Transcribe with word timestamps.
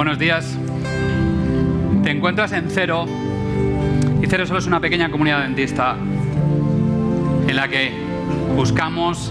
Buenos 0.00 0.18
días. 0.18 0.56
Te 2.02 2.10
encuentras 2.10 2.52
en 2.52 2.70
Cero 2.70 3.04
y 4.22 4.26
Cero 4.26 4.46
solo 4.46 4.58
es 4.58 4.66
una 4.66 4.80
pequeña 4.80 5.10
comunidad 5.10 5.42
dentista 5.42 5.94
en 7.46 7.54
la 7.54 7.68
que 7.68 7.92
buscamos 8.56 9.30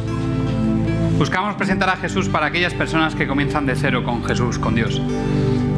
buscamos 1.17 1.55
presentar 1.55 1.89
a 1.89 1.95
Jesús 1.97 2.29
para 2.29 2.45
aquellas 2.45 2.75
personas 2.75 3.15
que 3.15 3.25
comienzan 3.25 3.65
de 3.65 3.75
cero 3.75 4.03
con 4.03 4.23
Jesús, 4.23 4.59
con 4.59 4.75
Dios. 4.75 5.01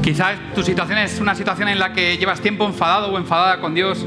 Quizás 0.04 0.38
tu 0.54 0.62
situación 0.62 0.98
es 0.98 1.22
una 1.22 1.36
situación 1.36 1.70
en 1.70 1.80
la 1.80 1.94
que 1.94 2.18
llevas 2.18 2.42
tiempo 2.42 2.66
enfadado 2.66 3.14
o 3.14 3.18
enfadada 3.18 3.62
con 3.62 3.74
Dios. 3.74 4.06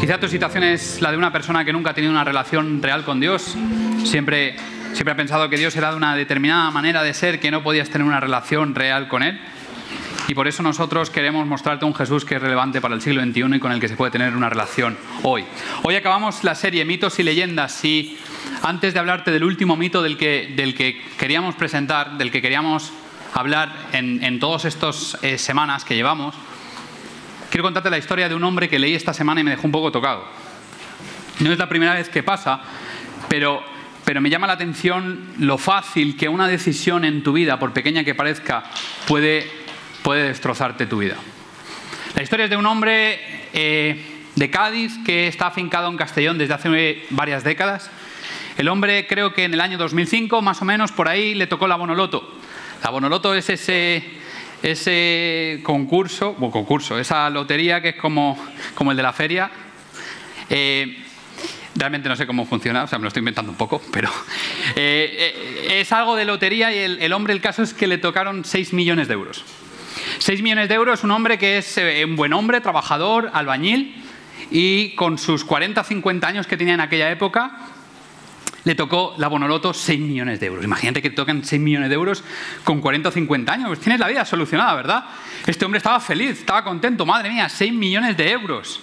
Quizá 0.00 0.18
tu 0.18 0.26
situación 0.26 0.64
es 0.64 1.00
la 1.00 1.12
de 1.12 1.16
una 1.16 1.30
persona 1.30 1.64
que 1.64 1.72
nunca 1.72 1.90
ha 1.90 1.94
tenido 1.94 2.12
una 2.12 2.24
relación 2.24 2.82
real 2.82 3.04
con 3.04 3.20
Dios. 3.20 3.56
Siempre 4.02 4.56
Siempre 4.94 5.10
ha 5.10 5.16
pensado 5.16 5.50
que 5.50 5.56
Dios 5.56 5.74
era 5.74 5.90
de 5.90 5.96
una 5.96 6.14
determinada 6.14 6.70
manera 6.70 7.02
de 7.02 7.12
ser, 7.14 7.40
que 7.40 7.50
no 7.50 7.64
podías 7.64 7.90
tener 7.90 8.06
una 8.06 8.20
relación 8.20 8.76
real 8.76 9.08
con 9.08 9.24
Él. 9.24 9.40
Y 10.28 10.34
por 10.34 10.46
eso 10.46 10.62
nosotros 10.62 11.10
queremos 11.10 11.44
mostrarte 11.48 11.84
un 11.84 11.96
Jesús 11.96 12.24
que 12.24 12.36
es 12.36 12.40
relevante 12.40 12.80
para 12.80 12.94
el 12.94 13.02
siglo 13.02 13.20
XXI 13.20 13.56
y 13.56 13.58
con 13.58 13.72
el 13.72 13.80
que 13.80 13.88
se 13.88 13.96
puede 13.96 14.12
tener 14.12 14.36
una 14.36 14.48
relación 14.48 14.96
hoy. 15.24 15.44
Hoy 15.82 15.96
acabamos 15.96 16.44
la 16.44 16.54
serie 16.54 16.84
Mitos 16.84 17.18
y 17.18 17.24
Leyendas 17.24 17.84
y 17.84 18.16
antes 18.62 18.94
de 18.94 19.00
hablarte 19.00 19.32
del 19.32 19.42
último 19.42 19.76
mito 19.76 20.00
del 20.00 20.16
que, 20.16 20.52
del 20.54 20.76
que 20.76 21.02
queríamos 21.18 21.56
presentar, 21.56 22.16
del 22.16 22.30
que 22.30 22.40
queríamos 22.40 22.92
hablar 23.34 23.72
en, 23.92 24.22
en 24.22 24.38
todas 24.38 24.64
estas 24.64 25.18
eh, 25.22 25.38
semanas 25.38 25.84
que 25.84 25.96
llevamos, 25.96 26.36
quiero 27.50 27.64
contarte 27.64 27.90
la 27.90 27.98
historia 27.98 28.28
de 28.28 28.36
un 28.36 28.44
hombre 28.44 28.68
que 28.68 28.78
leí 28.78 28.94
esta 28.94 29.12
semana 29.12 29.40
y 29.40 29.44
me 29.44 29.50
dejó 29.50 29.66
un 29.66 29.72
poco 29.72 29.90
tocado. 29.90 30.24
No 31.40 31.50
es 31.50 31.58
la 31.58 31.68
primera 31.68 31.94
vez 31.94 32.08
que 32.08 32.22
pasa, 32.22 32.62
pero 33.28 33.73
pero 34.04 34.20
me 34.20 34.30
llama 34.30 34.46
la 34.46 34.54
atención 34.54 35.34
lo 35.38 35.58
fácil 35.58 36.16
que 36.16 36.28
una 36.28 36.46
decisión 36.46 37.04
en 37.04 37.22
tu 37.22 37.32
vida, 37.32 37.58
por 37.58 37.72
pequeña 37.72 38.04
que 38.04 38.14
parezca, 38.14 38.64
puede, 39.06 39.50
puede 40.02 40.24
destrozarte 40.28 40.86
tu 40.86 40.98
vida. 40.98 41.16
La 42.14 42.22
historia 42.22 42.44
es 42.44 42.50
de 42.50 42.56
un 42.56 42.66
hombre 42.66 43.18
eh, 43.52 44.04
de 44.36 44.50
Cádiz 44.50 44.92
que 45.04 45.26
está 45.26 45.46
afincado 45.46 45.88
en 45.88 45.96
Castellón 45.96 46.38
desde 46.38 46.54
hace 46.54 47.02
varias 47.10 47.44
décadas. 47.44 47.90
El 48.56 48.68
hombre 48.68 49.06
creo 49.08 49.32
que 49.32 49.44
en 49.44 49.54
el 49.54 49.60
año 49.60 49.78
2005, 49.78 50.40
más 50.42 50.62
o 50.62 50.64
menos, 50.64 50.92
por 50.92 51.08
ahí 51.08 51.34
le 51.34 51.46
tocó 51.46 51.66
la 51.66 51.76
Bonoloto. 51.76 52.38
La 52.84 52.90
Bonoloto 52.90 53.34
es 53.34 53.50
ese, 53.50 54.04
ese 54.62 55.60
concurso, 55.64 56.36
o 56.38 56.50
concurso, 56.50 56.98
esa 56.98 57.28
lotería 57.30 57.80
que 57.80 57.90
es 57.90 57.96
como, 57.96 58.38
como 58.74 58.90
el 58.90 58.96
de 58.96 59.02
la 59.02 59.12
feria. 59.12 59.50
Eh, 60.50 61.03
Realmente 61.76 62.08
no 62.08 62.14
sé 62.14 62.26
cómo 62.26 62.46
funciona, 62.46 62.84
o 62.84 62.86
sea, 62.86 62.98
me 62.98 63.02
lo 63.02 63.08
estoy 63.08 63.20
inventando 63.20 63.50
un 63.50 63.58
poco, 63.58 63.82
pero 63.92 64.08
eh, 64.76 65.34
eh, 65.66 65.80
es 65.80 65.90
algo 65.90 66.14
de 66.14 66.24
lotería 66.24 66.72
y 66.72 67.02
el, 67.02 67.12
hombre, 67.12 67.32
el 67.32 67.40
caso 67.40 67.62
es 67.62 67.74
que 67.74 67.88
le 67.88 67.98
tocaron 67.98 68.44
6 68.44 68.72
millones 68.72 69.08
de 69.08 69.14
euros. 69.14 69.44
6 70.18 70.42
millones 70.42 70.68
de 70.68 70.74
euros, 70.76 71.02
un 71.02 71.10
hombre 71.10 71.36
que 71.36 71.58
es 71.58 71.76
eh, 71.78 72.04
un 72.04 72.14
buen 72.14 72.32
hombre, 72.32 72.60
trabajador, 72.60 73.30
albañil, 73.32 74.02
y 74.50 74.94
con 74.94 75.18
sus 75.18 75.44
40 75.44 75.82
50 75.82 76.26
años 76.26 76.46
que 76.46 76.56
tenía 76.56 76.74
en 76.74 76.80
aquella 76.80 77.10
época, 77.10 77.58
le 78.62 78.74
tocó 78.76 79.14
la 79.18 79.28
Bonoloto 79.28 79.74
6 79.74 80.00
millones 80.00 80.38
de 80.38 80.46
euros. 80.46 80.64
Imagínate 80.64 81.02
que 81.02 81.10
te 81.10 81.16
tocan 81.16 81.44
6 81.44 81.60
millones 81.60 81.88
de 81.88 81.94
euros 81.96 82.22
con 82.62 82.80
40 82.80 83.08
o 83.08 83.12
50 83.12 83.52
años. 83.52 83.68
Pues 83.68 83.80
tienes 83.80 84.00
la 84.00 84.08
vida 84.08 84.24
solucionada, 84.24 84.74
¿verdad? 84.74 85.04
Este 85.46 85.64
hombre 85.64 85.78
estaba 85.78 86.00
feliz, 86.00 86.38
estaba 86.38 86.64
contento. 86.64 87.04
Madre 87.04 87.30
mía, 87.30 87.48
6 87.48 87.72
millones 87.72 88.16
de 88.16 88.30
euros. 88.30 88.80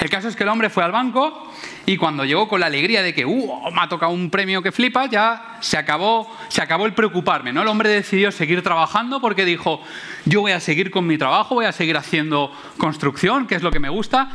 El 0.00 0.10
caso 0.10 0.28
es 0.28 0.36
que 0.36 0.42
el 0.42 0.48
hombre 0.48 0.70
fue 0.70 0.82
al 0.82 0.92
banco 0.92 1.53
y 1.86 1.98
cuando 1.98 2.24
llegó 2.24 2.48
con 2.48 2.60
la 2.60 2.66
alegría 2.66 3.02
de 3.02 3.12
que 3.12 3.26
uh, 3.26 3.70
me 3.70 3.82
ha 3.82 3.88
tocado 3.88 4.12
un 4.12 4.30
premio 4.30 4.62
que 4.62 4.72
flipa, 4.72 5.06
ya 5.06 5.58
se 5.60 5.76
acabó, 5.76 6.34
se 6.48 6.62
acabó 6.62 6.86
el 6.86 6.94
preocuparme. 6.94 7.52
¿no? 7.52 7.62
El 7.62 7.68
hombre 7.68 7.90
decidió 7.90 8.32
seguir 8.32 8.62
trabajando 8.62 9.20
porque 9.20 9.44
dijo, 9.44 9.82
yo 10.24 10.40
voy 10.40 10.52
a 10.52 10.60
seguir 10.60 10.90
con 10.90 11.06
mi 11.06 11.18
trabajo, 11.18 11.56
voy 11.56 11.66
a 11.66 11.72
seguir 11.72 11.96
haciendo 11.98 12.50
construcción, 12.78 13.46
que 13.46 13.54
es 13.54 13.62
lo 13.62 13.70
que 13.70 13.80
me 13.80 13.90
gusta, 13.90 14.30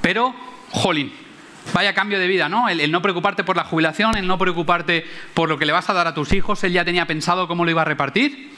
pero, 0.00 0.34
jolín, 0.70 1.12
vaya 1.74 1.92
cambio 1.92 2.18
de 2.18 2.28
vida, 2.28 2.48
¿no? 2.48 2.68
El, 2.68 2.90
no 2.90 3.02
preocuparte 3.02 3.44
por 3.44 3.56
la 3.56 3.64
jubilación, 3.64 4.16
el 4.16 4.26
no 4.26 4.38
preocuparte 4.38 5.04
por 5.34 5.50
lo 5.50 5.58
que 5.58 5.66
le 5.66 5.72
vas 5.72 5.90
a 5.90 5.92
dar 5.92 6.06
a 6.06 6.14
tus 6.14 6.32
hijos, 6.32 6.64
él 6.64 6.72
ya 6.72 6.84
tenía 6.84 7.06
pensado 7.06 7.46
cómo 7.46 7.64
lo 7.64 7.70
iba 7.70 7.82
a 7.82 7.86
repartir. 7.86 8.54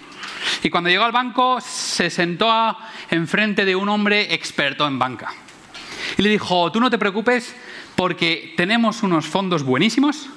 Y 0.63 0.71
cuando 0.71 0.91
llegó 0.91 1.05
al 1.05 1.13
banco 1.13 1.61
se 1.61 2.11
sentó 2.11 2.77
enfrente 3.11 3.65
de 3.65 3.75
un 3.75 3.89
hombre 3.89 4.33
experto 4.35 4.87
en 4.87 4.99
banca. 4.99 5.33
Y 6.17 6.23
le 6.23 6.31
dijo, 6.31 6.71
tú 6.71 6.81
no 6.81 6.91
te 6.91 6.99
preocupes 6.99 7.55
porque 7.99 8.55
tenemos 8.57 9.03
unos 9.03 9.27
fondos 9.27 9.65
buenísimos 9.65 10.29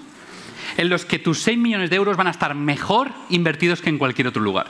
en 0.78 0.90
los 0.90 1.06
que 1.06 1.20
tus 1.20 1.44
6 1.44 1.60
millones 1.60 1.92
de 1.92 1.96
euros 1.96 2.18
van 2.18 2.26
a 2.26 2.32
estar 2.32 2.56
mejor 2.56 3.12
invertidos 3.30 3.84
que 3.84 3.90
en 3.92 4.00
cualquier 4.00 4.26
otro 4.26 4.42
lugar. 4.42 4.66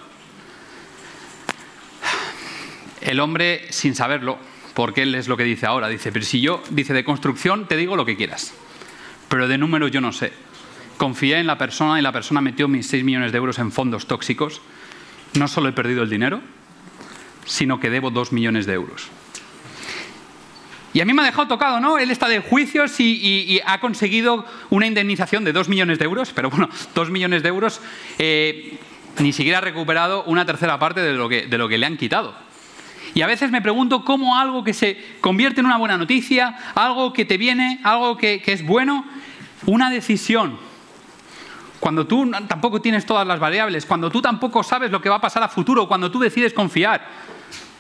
El 3.00 3.22
hombre, 3.22 3.68
sin 3.70 3.96
saberlo, 3.96 4.38
porque 4.74 5.04
él 5.04 5.16
es 5.16 5.30
lo 5.30 5.38
que 5.38 5.46
dice 5.46 5.66
ahora, 5.66 5.88
dice, 5.88 6.12
pero 6.12 6.26
si 6.26 6.42
yo, 6.42 6.62
dice, 6.70 6.92
de 6.92 7.06
construcción 7.06 7.66
te 7.66 7.78
digo 7.78 7.96
lo 7.96 8.06
que 8.06 8.18
quieras, 8.18 8.54
pero 9.30 9.48
de 9.48 9.58
números 9.58 9.92
yo 9.92 10.02
no 10.02 10.12
sé. 10.12 10.34
Confié 10.98 11.40
en 11.40 11.48
la 11.48 11.58
persona 11.58 11.98
y 11.98 12.02
la 12.02 12.12
persona 12.12 12.42
metió 12.42 12.68
mis 12.68 12.88
6 12.88 13.06
millones 13.06 13.32
de 13.32 13.38
euros 13.38 13.58
en 13.60 13.72
fondos 13.72 14.06
tóxicos. 14.06 14.62
No 15.40 15.48
solo 15.48 15.70
he 15.70 15.72
perdido 15.72 16.04
el 16.04 16.10
dinero, 16.10 16.42
sino 17.46 17.80
que 17.80 17.90
debo 17.90 18.12
2 18.12 18.34
millones 18.34 18.66
de 18.66 18.74
euros. 18.74 19.10
Y 20.94 21.00
a 21.00 21.06
mí 21.06 21.14
me 21.14 21.22
ha 21.22 21.26
dejado 21.26 21.48
tocado, 21.48 21.80
¿no? 21.80 21.98
Él 21.98 22.12
está 22.12 22.28
de 22.28 22.40
juicios 22.40 23.00
y, 23.00 23.62
ha 23.66 23.80
conseguido 23.80 24.46
una 24.70 24.88
indemnización 24.88 25.44
de 25.44 25.54
2 25.54 25.70
millones 25.70 26.00
de 26.00 26.06
euros, 26.06 26.32
pero 26.34 26.50
bueno, 26.50 26.70
2 26.96 27.10
millones 27.10 27.44
de 27.44 27.50
euros 27.50 27.82
eh, 28.18 28.78
ni 29.20 29.34
siquiera 29.34 29.60
ha 29.60 29.62
recuperado 29.62 30.24
una 30.26 30.46
tercera 30.46 30.78
parte 30.80 31.02
de 31.02 31.14
lo, 31.14 31.30
que, 31.30 31.48
de 31.48 31.58
lo 31.58 31.70
que 31.70 31.78
le 31.78 31.86
han 31.86 31.98
quitado. 31.98 32.36
Y 33.14 33.22
a 33.22 33.28
veces 33.28 33.52
me 33.52 33.62
pregunto 33.62 34.06
cómo 34.06 34.38
algo 34.38 34.64
que 34.64 34.74
se 34.74 34.98
convierte 35.20 35.60
en 35.60 35.66
una 35.66 35.78
buena 35.78 35.98
noticia, 35.98 36.58
algo 36.76 37.14
que 37.14 37.26
te 37.26 37.38
viene, 37.38 37.80
algo 37.84 38.18
que 38.18 38.42
es 38.46 38.66
bueno, 38.66 39.06
una 39.66 39.90
decisión, 39.90 40.58
cuando 41.82 42.06
tú 42.06 42.30
tampoco 42.48 42.80
tienes 42.80 43.08
todas 43.08 43.26
las 43.26 43.40
variables, 43.40 43.88
cuando 43.88 44.12
tú 44.12 44.22
tampoco 44.22 44.62
sabes 44.62 44.92
lo 44.92 45.02
que 45.02 45.10
va 45.10 45.16
a 45.16 45.22
pasar 45.22 45.42
a 45.42 45.50
futuro, 45.50 45.88
cuando 45.88 46.12
tú 46.12 46.20
decides 46.20 46.54
confiar, 46.54 47.04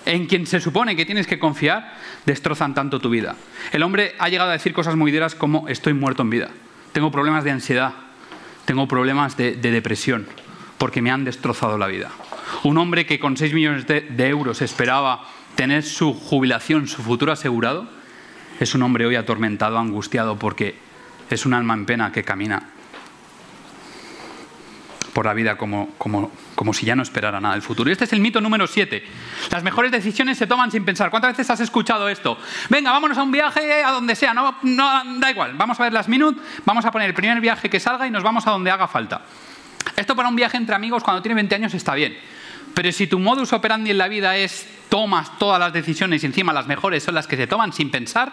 en 0.06 0.25
quien 0.25 0.47
se 0.47 0.59
supone 0.59 0.95
que 0.95 1.06
tienes 1.06 1.28
que 1.28 1.39
confiar, 1.39 1.94
destrozan 2.25 2.73
tanto 2.73 3.00
tu 3.00 3.09
vida. 3.09 3.35
El 3.72 3.84
hombre 3.84 4.16
ha 4.19 4.29
llegado 4.29 4.50
a 4.50 4.53
decir 4.53 4.73
cosas 4.73 4.95
muy 4.95 5.12
duras 5.12 5.35
como 5.35 5.67
estoy 5.67 5.94
muerto 5.94 6.22
en 6.23 6.29
vida, 6.29 6.50
tengo 6.91 7.12
problemas 7.12 7.44
de 7.44 7.51
ansiedad, 7.51 7.94
tengo 8.66 8.88
problemas 8.88 9.38
de, 9.38 9.56
depresión, 9.56 10.28
porque 10.78 11.01
me 11.01 11.12
han 11.12 11.23
destrozado 11.23 11.78
la 11.78 11.88
vida. 11.88 12.09
Un 12.63 12.78
hombre 12.78 13.06
que 13.06 13.19
con 13.19 13.38
6 13.38 13.53
millones 13.53 13.88
de, 13.88 14.01
de 14.01 14.28
euros 14.28 14.62
esperaba 14.62 15.25
tener 15.56 15.84
su 15.84 16.13
jubilación, 16.13 16.88
su 16.88 17.01
futuro 17.01 17.31
asegurado, 17.31 17.88
es 18.59 18.75
un 18.75 18.83
hombre 18.83 19.06
hoy 19.06 19.16
atormentado, 19.16 19.79
angustiado, 19.79 20.38
porque 20.38 20.75
es 21.29 21.45
un 21.45 21.53
alma 21.53 21.73
en 21.73 21.85
pena 21.85 22.12
que 22.12 22.23
camina 22.23 22.69
por 25.13 25.25
la 25.25 25.33
vida 25.33 25.57
como, 25.57 25.94
como, 25.97 26.31
como 26.55 26.73
si 26.73 26.85
ya 26.85 26.95
no 26.95 27.03
esperara 27.03 27.39
nada 27.41 27.55
del 27.55 27.61
futuro. 27.61 27.89
Y 27.89 27.94
este 27.94 28.05
es 28.05 28.13
el 28.13 28.19
mito 28.19 28.39
número 28.41 28.67
7. 28.67 29.03
Las 29.51 29.63
mejores 29.63 29.91
decisiones 29.91 30.38
se 30.38 30.47
toman 30.47 30.72
sin 30.72 30.85
pensar. 30.85 31.09
¿Cuántas 31.09 31.31
veces 31.31 31.49
has 31.49 31.59
escuchado 31.59 32.07
esto? 32.09 32.38
Venga, 32.69 32.91
vámonos 32.91 33.17
a 33.17 33.23
un 33.23 33.31
viaje 33.31 33.83
a 33.83 33.91
donde 33.91 34.16
sea, 34.16 34.33
no, 34.33 34.55
no 34.63 35.19
da 35.19 35.31
igual. 35.31 35.53
Vamos 35.55 35.79
a 35.79 35.83
ver 35.83 35.94
las 35.94 36.07
minutes, 36.07 36.41
vamos 36.66 36.85
a 36.85 36.91
poner 36.91 37.09
el 37.09 37.13
primer 37.13 37.39
viaje 37.41 37.69
que 37.69 37.79
salga 37.79 38.07
y 38.07 38.11
nos 38.11 38.23
vamos 38.23 38.47
a 38.47 38.51
donde 38.51 38.71
haga 38.71 38.88
falta. 38.88 39.21
Esto 39.95 40.16
para 40.16 40.29
un 40.29 40.35
viaje 40.35 40.57
entre 40.57 40.75
amigos 40.75 41.03
cuando 41.03 41.21
tiene 41.21 41.35
20 41.35 41.55
años 41.55 41.73
está 41.73 41.94
bien. 41.95 42.17
Pero 42.73 42.91
si 42.91 43.07
tu 43.07 43.19
modus 43.19 43.51
operandi 43.53 43.91
en 43.91 43.97
la 43.97 44.07
vida 44.07 44.35
es 44.38 44.67
tomas 44.89 45.38
todas 45.38 45.59
las 45.59 45.73
decisiones 45.73 46.23
y 46.23 46.25
encima 46.25 46.53
las 46.53 46.67
mejores 46.67 47.03
son 47.03 47.16
las 47.16 47.27
que 47.27 47.35
se 47.35 47.47
toman 47.47 47.73
sin 47.73 47.91
pensar, 47.91 48.31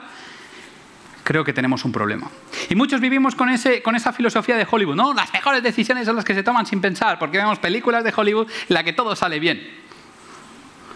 creo 1.28 1.44
que 1.44 1.52
tenemos 1.52 1.84
un 1.84 1.92
problema. 1.92 2.30
Y 2.70 2.74
muchos 2.74 3.02
vivimos 3.02 3.34
con, 3.34 3.50
ese, 3.50 3.82
con 3.82 3.94
esa 3.94 4.14
filosofía 4.14 4.56
de 4.56 4.66
Hollywood, 4.68 4.96
¿no? 4.96 5.12
Las 5.12 5.30
mejores 5.30 5.62
decisiones 5.62 6.06
son 6.06 6.16
las 6.16 6.24
que 6.24 6.32
se 6.32 6.42
toman 6.42 6.64
sin 6.64 6.80
pensar, 6.80 7.18
porque 7.18 7.36
vemos 7.36 7.58
películas 7.58 8.02
de 8.02 8.14
Hollywood 8.16 8.48
en 8.48 8.74
las 8.74 8.82
que 8.82 8.94
todo 8.94 9.14
sale 9.14 9.38
bien. 9.38 9.60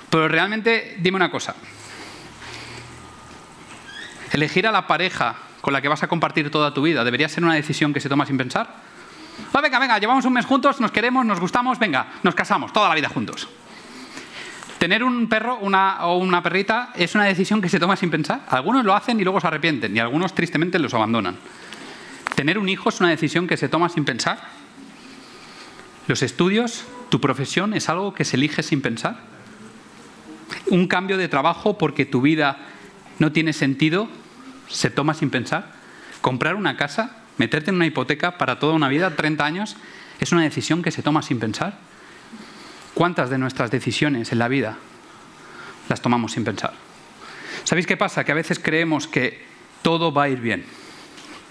Pero 0.08 0.28
realmente, 0.28 0.96
dime 1.00 1.16
una 1.16 1.30
cosa. 1.30 1.54
Elegir 4.32 4.66
a 4.66 4.72
la 4.72 4.86
pareja 4.86 5.36
con 5.60 5.74
la 5.74 5.82
que 5.82 5.88
vas 5.88 6.02
a 6.02 6.08
compartir 6.08 6.50
toda 6.50 6.72
tu 6.72 6.80
vida, 6.80 7.04
¿debería 7.04 7.28
ser 7.28 7.44
una 7.44 7.52
decisión 7.52 7.92
que 7.92 8.00
se 8.00 8.08
toma 8.08 8.24
sin 8.24 8.38
pensar? 8.38 8.74
Ah, 9.52 9.60
venga, 9.60 9.78
venga, 9.78 9.98
llevamos 9.98 10.24
un 10.24 10.32
mes 10.32 10.46
juntos, 10.46 10.80
nos 10.80 10.92
queremos, 10.92 11.26
nos 11.26 11.40
gustamos, 11.40 11.78
venga, 11.78 12.06
nos 12.22 12.34
casamos, 12.34 12.72
toda 12.72 12.88
la 12.88 12.94
vida 12.94 13.10
juntos. 13.10 13.50
Tener 14.82 15.04
un 15.04 15.28
perro 15.28 15.60
o 15.60 16.16
una 16.16 16.42
perrita 16.42 16.90
es 16.96 17.14
una 17.14 17.22
decisión 17.22 17.62
que 17.62 17.68
se 17.68 17.78
toma 17.78 17.94
sin 17.94 18.10
pensar. 18.10 18.40
Algunos 18.48 18.84
lo 18.84 18.96
hacen 18.96 19.20
y 19.20 19.22
luego 19.22 19.40
se 19.40 19.46
arrepienten 19.46 19.96
y 19.96 20.00
algunos 20.00 20.34
tristemente 20.34 20.80
los 20.80 20.92
abandonan. 20.92 21.36
Tener 22.34 22.58
un 22.58 22.68
hijo 22.68 22.88
es 22.88 22.98
una 22.98 23.10
decisión 23.10 23.46
que 23.46 23.56
se 23.56 23.68
toma 23.68 23.88
sin 23.90 24.04
pensar. 24.04 24.40
Los 26.08 26.24
estudios, 26.24 26.84
tu 27.10 27.20
profesión 27.20 27.74
es 27.74 27.88
algo 27.88 28.12
que 28.12 28.24
se 28.24 28.34
elige 28.34 28.64
sin 28.64 28.82
pensar. 28.82 29.18
Un 30.66 30.88
cambio 30.88 31.16
de 31.16 31.28
trabajo 31.28 31.78
porque 31.78 32.04
tu 32.04 32.20
vida 32.20 32.56
no 33.20 33.30
tiene 33.30 33.52
sentido 33.52 34.08
se 34.66 34.90
toma 34.90 35.14
sin 35.14 35.30
pensar. 35.30 35.74
Comprar 36.22 36.56
una 36.56 36.76
casa, 36.76 37.18
meterte 37.38 37.70
en 37.70 37.76
una 37.76 37.86
hipoteca 37.86 38.36
para 38.36 38.58
toda 38.58 38.74
una 38.74 38.88
vida, 38.88 39.14
30 39.14 39.44
años, 39.44 39.76
es 40.18 40.32
una 40.32 40.42
decisión 40.42 40.82
que 40.82 40.90
se 40.90 41.02
toma 41.02 41.22
sin 41.22 41.38
pensar. 41.38 41.78
¿Cuántas 42.94 43.30
de 43.30 43.38
nuestras 43.38 43.70
decisiones 43.70 44.32
en 44.32 44.38
la 44.38 44.48
vida 44.48 44.78
las 45.88 46.00
tomamos 46.00 46.32
sin 46.32 46.44
pensar? 46.44 46.74
¿Sabéis 47.64 47.86
qué 47.86 47.96
pasa? 47.96 48.24
Que 48.24 48.32
a 48.32 48.36
veces 48.36 48.58
creemos 48.58 49.06
que 49.06 49.44
todo 49.82 50.12
va 50.12 50.24
a 50.24 50.28
ir 50.28 50.40
bien. 50.40 50.64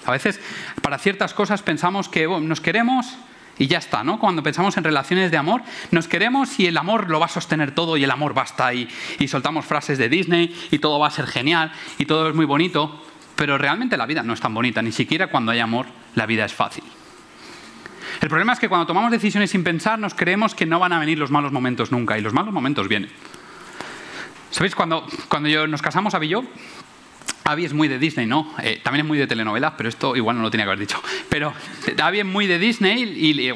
A 0.05 0.11
veces 0.11 0.39
para 0.81 0.97
ciertas 0.97 1.33
cosas 1.33 1.61
pensamos 1.61 2.09
que 2.09 2.27
nos 2.27 2.61
queremos 2.61 3.17
y 3.57 3.67
ya 3.67 3.77
está, 3.77 4.03
¿no? 4.03 4.19
Cuando 4.19 4.41
pensamos 4.41 4.75
en 4.77 4.83
relaciones 4.83 5.29
de 5.29 5.38
amor, 5.38 5.61
nos 5.91 6.07
queremos 6.07 6.59
y 6.59 6.67
el 6.67 6.77
amor 6.77 7.09
lo 7.09 7.19
va 7.19 7.27
a 7.27 7.29
sostener 7.29 7.75
todo 7.75 7.97
y 7.97 8.03
el 8.03 8.11
amor 8.11 8.33
basta 8.33 8.73
y, 8.73 8.89
y 9.19 9.27
soltamos 9.27 9.65
frases 9.65 9.97
de 9.97 10.09
Disney 10.09 10.55
y 10.71 10.79
todo 10.79 10.97
va 10.99 11.07
a 11.07 11.11
ser 11.11 11.27
genial 11.27 11.71
y 11.99 12.05
todo 12.05 12.29
es 12.29 12.35
muy 12.35 12.45
bonito, 12.45 13.05
pero 13.35 13.57
realmente 13.57 13.97
la 13.97 14.05
vida 14.05 14.23
no 14.23 14.33
es 14.33 14.39
tan 14.39 14.53
bonita, 14.53 14.81
ni 14.81 14.91
siquiera 14.91 15.27
cuando 15.27 15.51
hay 15.51 15.59
amor 15.59 15.85
la 16.15 16.25
vida 16.25 16.45
es 16.45 16.53
fácil. 16.53 16.83
El 18.21 18.29
problema 18.29 18.53
es 18.53 18.59
que 18.59 18.69
cuando 18.69 18.85
tomamos 18.85 19.12
decisiones 19.12 19.50
sin 19.50 19.63
pensar 19.63 19.97
nos 19.97 20.13
creemos 20.13 20.53
que 20.53 20.68
no 20.68 20.79
van 20.79 20.94
a 20.94 21.00
venir 21.00 21.18
los 21.18 21.31
malos 21.31 21.51
momentos 21.51 21.91
nunca 21.91 22.18
y 22.18 22.21
los 22.21 22.33
malos 22.33 22.53
momentos 22.53 22.88
vienen. 22.88 23.09
¿Sabéis? 24.51 24.75
Cuando, 24.75 25.07
cuando 25.27 25.50
yo, 25.50 25.65
nos 25.65 25.81
casamos, 25.81 26.13
Abby 26.13 26.27
y 26.27 26.29
yo, 26.29 26.44
Abby 27.45 27.65
es 27.65 27.73
muy 27.73 27.88
de 27.88 27.97
Disney, 27.97 28.27
¿no? 28.27 28.53
Eh, 28.62 28.79
también 28.83 29.06
es 29.06 29.07
muy 29.07 29.18
de 29.18 29.25
telenovelas, 29.25 29.73
pero 29.75 29.89
esto 29.89 30.15
igual 30.15 30.38
no 30.38 30.44
lo 30.44 30.51
tenía 30.51 30.65
que 30.65 30.69
haber 30.69 30.79
dicho. 30.79 31.01
Pero 31.29 31.53
Abby 32.01 32.19
es 32.19 32.25
muy 32.25 32.45
de 32.45 32.59
Disney 32.59 33.03
y, 33.03 33.50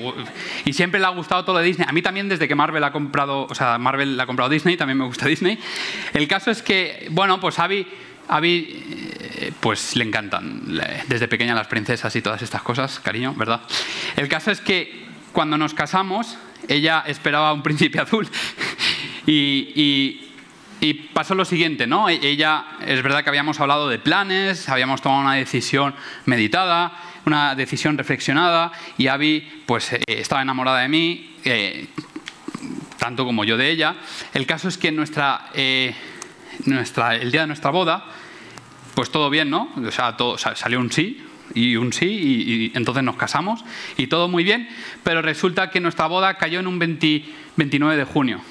y, 0.65 0.73
siempre 0.73 1.00
le 1.00 1.06
ha 1.06 1.09
gustado 1.09 1.45
todo 1.45 1.59
de 1.59 1.65
Disney. 1.65 1.88
A 1.88 1.91
mí 1.91 2.01
también 2.01 2.27
desde 2.27 2.47
que 2.47 2.56
Marvel 2.56 2.83
ha 2.83 2.91
comprado, 2.91 3.45
o 3.50 3.53
sea, 3.53 3.77
Marvel 3.77 4.19
ha 4.19 4.25
comprado 4.25 4.50
Disney, 4.50 4.77
también 4.77 4.97
me 4.97 5.06
gusta 5.06 5.27
Disney. 5.27 5.59
El 6.13 6.27
caso 6.27 6.50
es 6.50 6.63
que, 6.63 7.07
bueno, 7.12 7.39
pues 7.39 7.59
Abby, 7.59 7.85
Abby 8.27 8.83
eh, 9.19 9.51
pues 9.60 9.95
le 9.95 10.04
encantan 10.04 10.63
desde 11.07 11.27
pequeña 11.27 11.54
las 11.56 11.68
princesas 11.68 12.16
y 12.16 12.22
todas 12.22 12.42
estas 12.42 12.62
cosas, 12.62 13.00
cariño, 13.00 13.33
¿verdad? 13.36 13.62
El 14.16 14.27
caso 14.27 14.51
es 14.51 14.62
que 14.62 15.06
cuando 15.31 15.57
nos 15.57 15.74
casamos, 15.74 16.38
ella 16.68 17.04
esperaba 17.07 17.54
un 17.54 17.62
príncipe 17.63 18.00
azul 18.00 18.27
y 19.25 20.25
pasó 21.13 21.33
lo 21.33 21.45
siguiente, 21.45 21.88
¿no? 21.88 22.10
E-, 22.10 22.19
ella, 22.22 22.66
es 22.86 23.01
verdad 23.01 23.24
que 23.24 23.30
habíamos 23.30 23.60
hablado 23.60 23.89
de 23.89 24.00
planes, 24.00 24.69
habíamos 24.69 25.01
tomado 25.01 25.22
una 25.22 25.36
decisión 25.36 25.95
meditada, 26.25 26.94
una 27.25 27.56
decisión 27.56 27.98
reflexionada, 27.98 28.72
y 28.98 29.07
Abby, 29.07 29.63
pues, 29.66 29.94
eh, 29.94 30.01
estaba 30.07 30.42
enamorada 30.42 30.80
de 30.80 30.89
mí, 30.89 31.36
eh, 31.44 31.88
tanto 33.00 33.25
como 33.25 33.44
yo 33.44 33.57
de 33.57 33.69
ella. 33.69 33.95
El 34.33 34.45
caso 34.45 34.68
es 34.68 34.77
que 34.77 34.92
nuestra, 34.92 35.50
eh, 35.54 35.95
nuestra, 36.65 37.15
el 37.15 37.31
día 37.31 37.41
de 37.41 37.47
nuestra 37.47 37.71
boda, 37.71 38.05
pues 38.95 39.09
todo 39.11 39.29
bien, 39.29 39.49
¿no? 39.49 39.69
O 39.75 39.91
sea, 39.91 40.17
todo, 40.17 40.37
salió 40.37 40.79
un 40.79 40.91
sí, 40.91 41.25
y 41.53 41.75
un 41.75 41.93
sí, 41.93 42.05
y, 42.05 42.71
entonces 42.77 43.03
nos 43.03 43.17
casamos, 43.17 43.63
y 43.97 44.07
todo 44.07 44.27
muy 44.27 44.43
bien, 44.43 44.69
pero 45.03 45.21
resulta 45.21 45.69
que 45.69 45.79
nuestra 45.79 46.07
boda 46.07 46.35
cayó 46.35 46.59
en 46.59 46.67
un 46.67 46.79
29 46.79 47.97
de 47.97 48.03
junio 48.05 48.41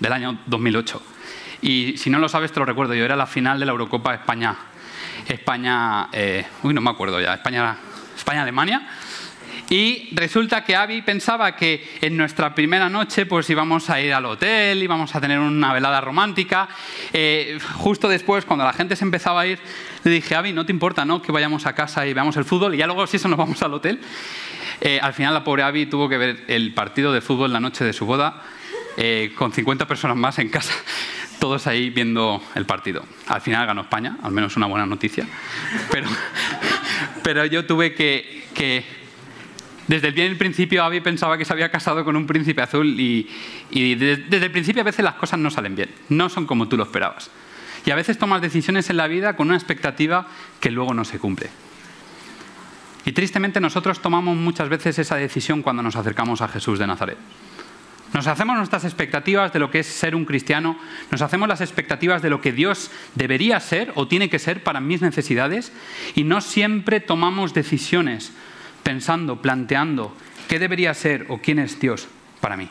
del 0.00 0.12
año 0.12 0.40
2008. 0.46 1.02
Y 1.62 1.96
si 1.96 2.10
no 2.10 2.18
lo 2.18 2.28
sabes, 2.28 2.52
te 2.52 2.60
lo 2.60 2.66
recuerdo, 2.66 2.94
yo 2.94 3.04
era 3.04 3.16
la 3.16 3.26
final 3.26 3.60
de 3.60 3.66
la 3.66 3.72
Eurocopa 3.72 4.14
España. 4.14 4.56
España, 5.26 6.08
eh, 6.12 6.44
uy, 6.62 6.74
no 6.74 6.80
me 6.80 6.90
acuerdo 6.90 7.20
ya, 7.20 7.34
España, 7.34 7.76
España-Alemania. 8.16 8.86
Y 9.70 10.08
resulta 10.12 10.62
que 10.62 10.76
Avi 10.76 11.02
pensaba 11.02 11.56
que 11.56 11.98
en 12.00 12.16
nuestra 12.16 12.54
primera 12.54 12.88
noche 12.88 13.26
pues 13.26 13.48
íbamos 13.48 13.88
a 13.90 14.00
ir 14.00 14.12
al 14.12 14.26
hotel, 14.26 14.82
íbamos 14.82 15.14
a 15.14 15.20
tener 15.20 15.38
una 15.38 15.72
velada 15.72 16.00
romántica. 16.00 16.68
Eh, 17.12 17.58
justo 17.74 18.08
después, 18.08 18.44
cuando 18.44 18.64
la 18.64 18.72
gente 18.72 18.94
se 18.94 19.04
empezaba 19.04 19.40
a 19.40 19.46
ir, 19.46 19.58
le 20.04 20.10
dije, 20.10 20.34
Avi, 20.34 20.52
no 20.52 20.66
te 20.66 20.72
importa, 20.72 21.04
¿no? 21.04 21.22
Que 21.22 21.32
vayamos 21.32 21.66
a 21.66 21.74
casa 21.74 22.06
y 22.06 22.12
veamos 22.12 22.36
el 22.36 22.44
fútbol 22.44 22.74
y 22.74 22.78
ya 22.78 22.86
luego 22.86 23.06
si 23.06 23.16
eso 23.16 23.28
nos 23.28 23.38
vamos 23.38 23.62
al 23.62 23.72
hotel. 23.72 24.00
Eh, 24.80 24.98
al 25.00 25.14
final 25.14 25.32
la 25.32 25.44
pobre 25.44 25.62
Avi 25.62 25.86
tuvo 25.86 26.08
que 26.08 26.18
ver 26.18 26.44
el 26.48 26.74
partido 26.74 27.12
de 27.12 27.20
fútbol 27.20 27.52
la 27.52 27.60
noche 27.60 27.84
de 27.84 27.92
su 27.92 28.06
boda 28.06 28.42
con 29.34 29.52
50 29.52 29.88
personas 29.88 30.16
más 30.16 30.38
en 30.38 30.48
casa 30.50 30.72
todos 31.40 31.66
ahí 31.66 31.90
viendo 31.90 32.42
el 32.54 32.64
partido. 32.64 33.04
Al 33.26 33.40
final 33.40 33.66
ganó 33.66 33.82
España, 33.82 34.16
al 34.22 34.32
menos 34.32 34.56
una 34.56 34.66
buena 34.66 34.86
noticia. 34.86 35.26
Pero, 35.90 36.08
pero 37.22 37.44
yo 37.44 37.66
tuve 37.66 37.94
que, 37.94 38.46
que 38.54 39.03
desde 39.86 40.08
el 40.08 40.14
bien 40.14 40.28
el 40.28 40.38
principio 40.38 40.82
Abby 40.82 41.00
pensaba 41.00 41.36
que 41.36 41.44
se 41.44 41.52
había 41.52 41.70
casado 41.70 42.04
con 42.04 42.16
un 42.16 42.26
príncipe 42.26 42.62
azul 42.62 42.98
y, 42.98 43.28
y 43.70 43.94
desde, 43.94 44.46
el 44.46 44.50
principio 44.50 44.82
a 44.82 44.84
veces 44.84 45.04
las 45.04 45.14
cosas 45.14 45.38
no 45.38 45.50
salen 45.50 45.76
bien, 45.76 45.90
no 46.08 46.28
son 46.28 46.46
como 46.46 46.68
tú 46.68 46.76
lo 46.76 46.84
esperabas. 46.84 47.30
Y 47.84 47.90
a 47.90 47.94
veces 47.94 48.16
tomas 48.16 48.40
decisiones 48.40 48.88
en 48.88 48.96
la 48.96 49.06
vida 49.06 49.36
con 49.36 49.48
una 49.48 49.56
expectativa 49.56 50.26
que 50.58 50.70
luego 50.70 50.94
no 50.94 51.04
se 51.04 51.18
cumple. 51.18 51.50
Y 53.04 53.12
tristemente 53.12 53.60
nosotros 53.60 54.00
tomamos 54.00 54.36
muchas 54.36 54.70
veces 54.70 54.98
esa 54.98 55.16
decisión 55.16 55.60
cuando 55.60 55.82
nos 55.82 55.96
acercamos 55.96 56.40
a 56.40 56.48
Jesús 56.48 56.78
de 56.78 56.86
Nazaret. 56.86 57.18
Nos 58.14 58.26
hacemos 58.28 58.56
nuestras 58.56 58.84
expectativas 58.84 59.52
de 59.52 59.58
lo 59.58 59.70
que 59.70 59.80
es 59.80 59.86
ser 59.86 60.14
un 60.14 60.24
cristiano, 60.24 60.78
nos 61.10 61.20
hacemos 61.20 61.48
las 61.48 61.60
expectativas 61.60 62.22
de 62.22 62.30
lo 62.30 62.40
que 62.40 62.52
Dios 62.52 62.90
debería 63.16 63.58
ser 63.60 63.92
o 63.96 64.08
tiene 64.08 64.30
que 64.30 64.38
ser 64.38 64.62
para 64.62 64.80
mis 64.80 65.02
necesidades 65.02 65.72
y 66.14 66.22
no 66.22 66.40
siempre 66.40 67.00
tomamos 67.00 67.52
decisiones 67.52 68.32
pensando, 68.84 69.42
planteando 69.42 70.14
qué 70.46 70.60
debería 70.60 70.94
ser 70.94 71.26
o 71.28 71.38
quién 71.38 71.58
es 71.58 71.80
Dios 71.80 72.06
para 72.40 72.56
mí. 72.56 72.68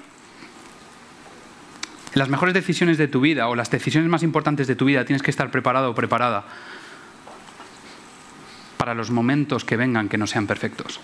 Las 2.13 2.29
mejores 2.29 2.53
decisiones 2.53 2.97
de 2.97 3.07
tu 3.07 3.19
vida 3.19 3.49
o 3.49 3.55
las 3.55 3.71
decisiones 3.71 4.09
más 4.09 4.23
importantes 4.23 4.67
de 4.67 4.75
tu 4.75 4.85
vida 4.85 5.03
tienes 5.03 5.23
que 5.23 5.31
estar 5.31 5.49
preparado 5.49 5.89
o 5.89 5.95
preparada 5.95 6.45
para 8.77 8.93
los 8.93 9.09
momentos 9.09 9.65
que 9.65 9.77
vengan 9.77 10.09
que 10.09 10.17
no 10.17 10.27
sean 10.27 10.45
perfectos. 10.45 10.99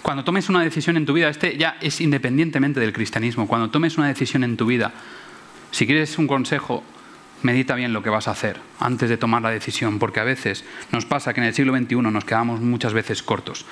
Cuando 0.00 0.24
tomes 0.24 0.48
una 0.48 0.62
decisión 0.62 0.96
en 0.96 1.04
tu 1.04 1.12
vida, 1.12 1.28
este 1.28 1.56
ya 1.56 1.76
es 1.80 2.00
independientemente 2.00 2.80
del 2.80 2.92
cristianismo, 2.92 3.46
cuando 3.46 3.70
tomes 3.70 3.98
una 3.98 4.08
decisión 4.08 4.42
en 4.42 4.56
tu 4.56 4.66
vida, 4.66 4.92
si 5.70 5.86
quieres 5.86 6.18
un 6.18 6.26
consejo, 6.26 6.82
medita 7.42 7.74
bien 7.74 7.92
lo 7.92 8.02
que 8.02 8.10
vas 8.10 8.28
a 8.28 8.32
hacer 8.32 8.60
antes 8.78 9.08
de 9.08 9.16
tomar 9.16 9.42
la 9.42 9.50
decisión, 9.50 9.98
porque 9.98 10.20
a 10.20 10.24
veces 10.24 10.64
nos 10.90 11.06
pasa 11.06 11.34
que 11.34 11.40
en 11.40 11.46
el 11.46 11.54
siglo 11.54 11.76
XXI 11.76 11.96
nos 11.96 12.24
quedamos 12.24 12.60
muchas 12.60 12.92
veces 12.92 13.22
cortos. 13.22 13.66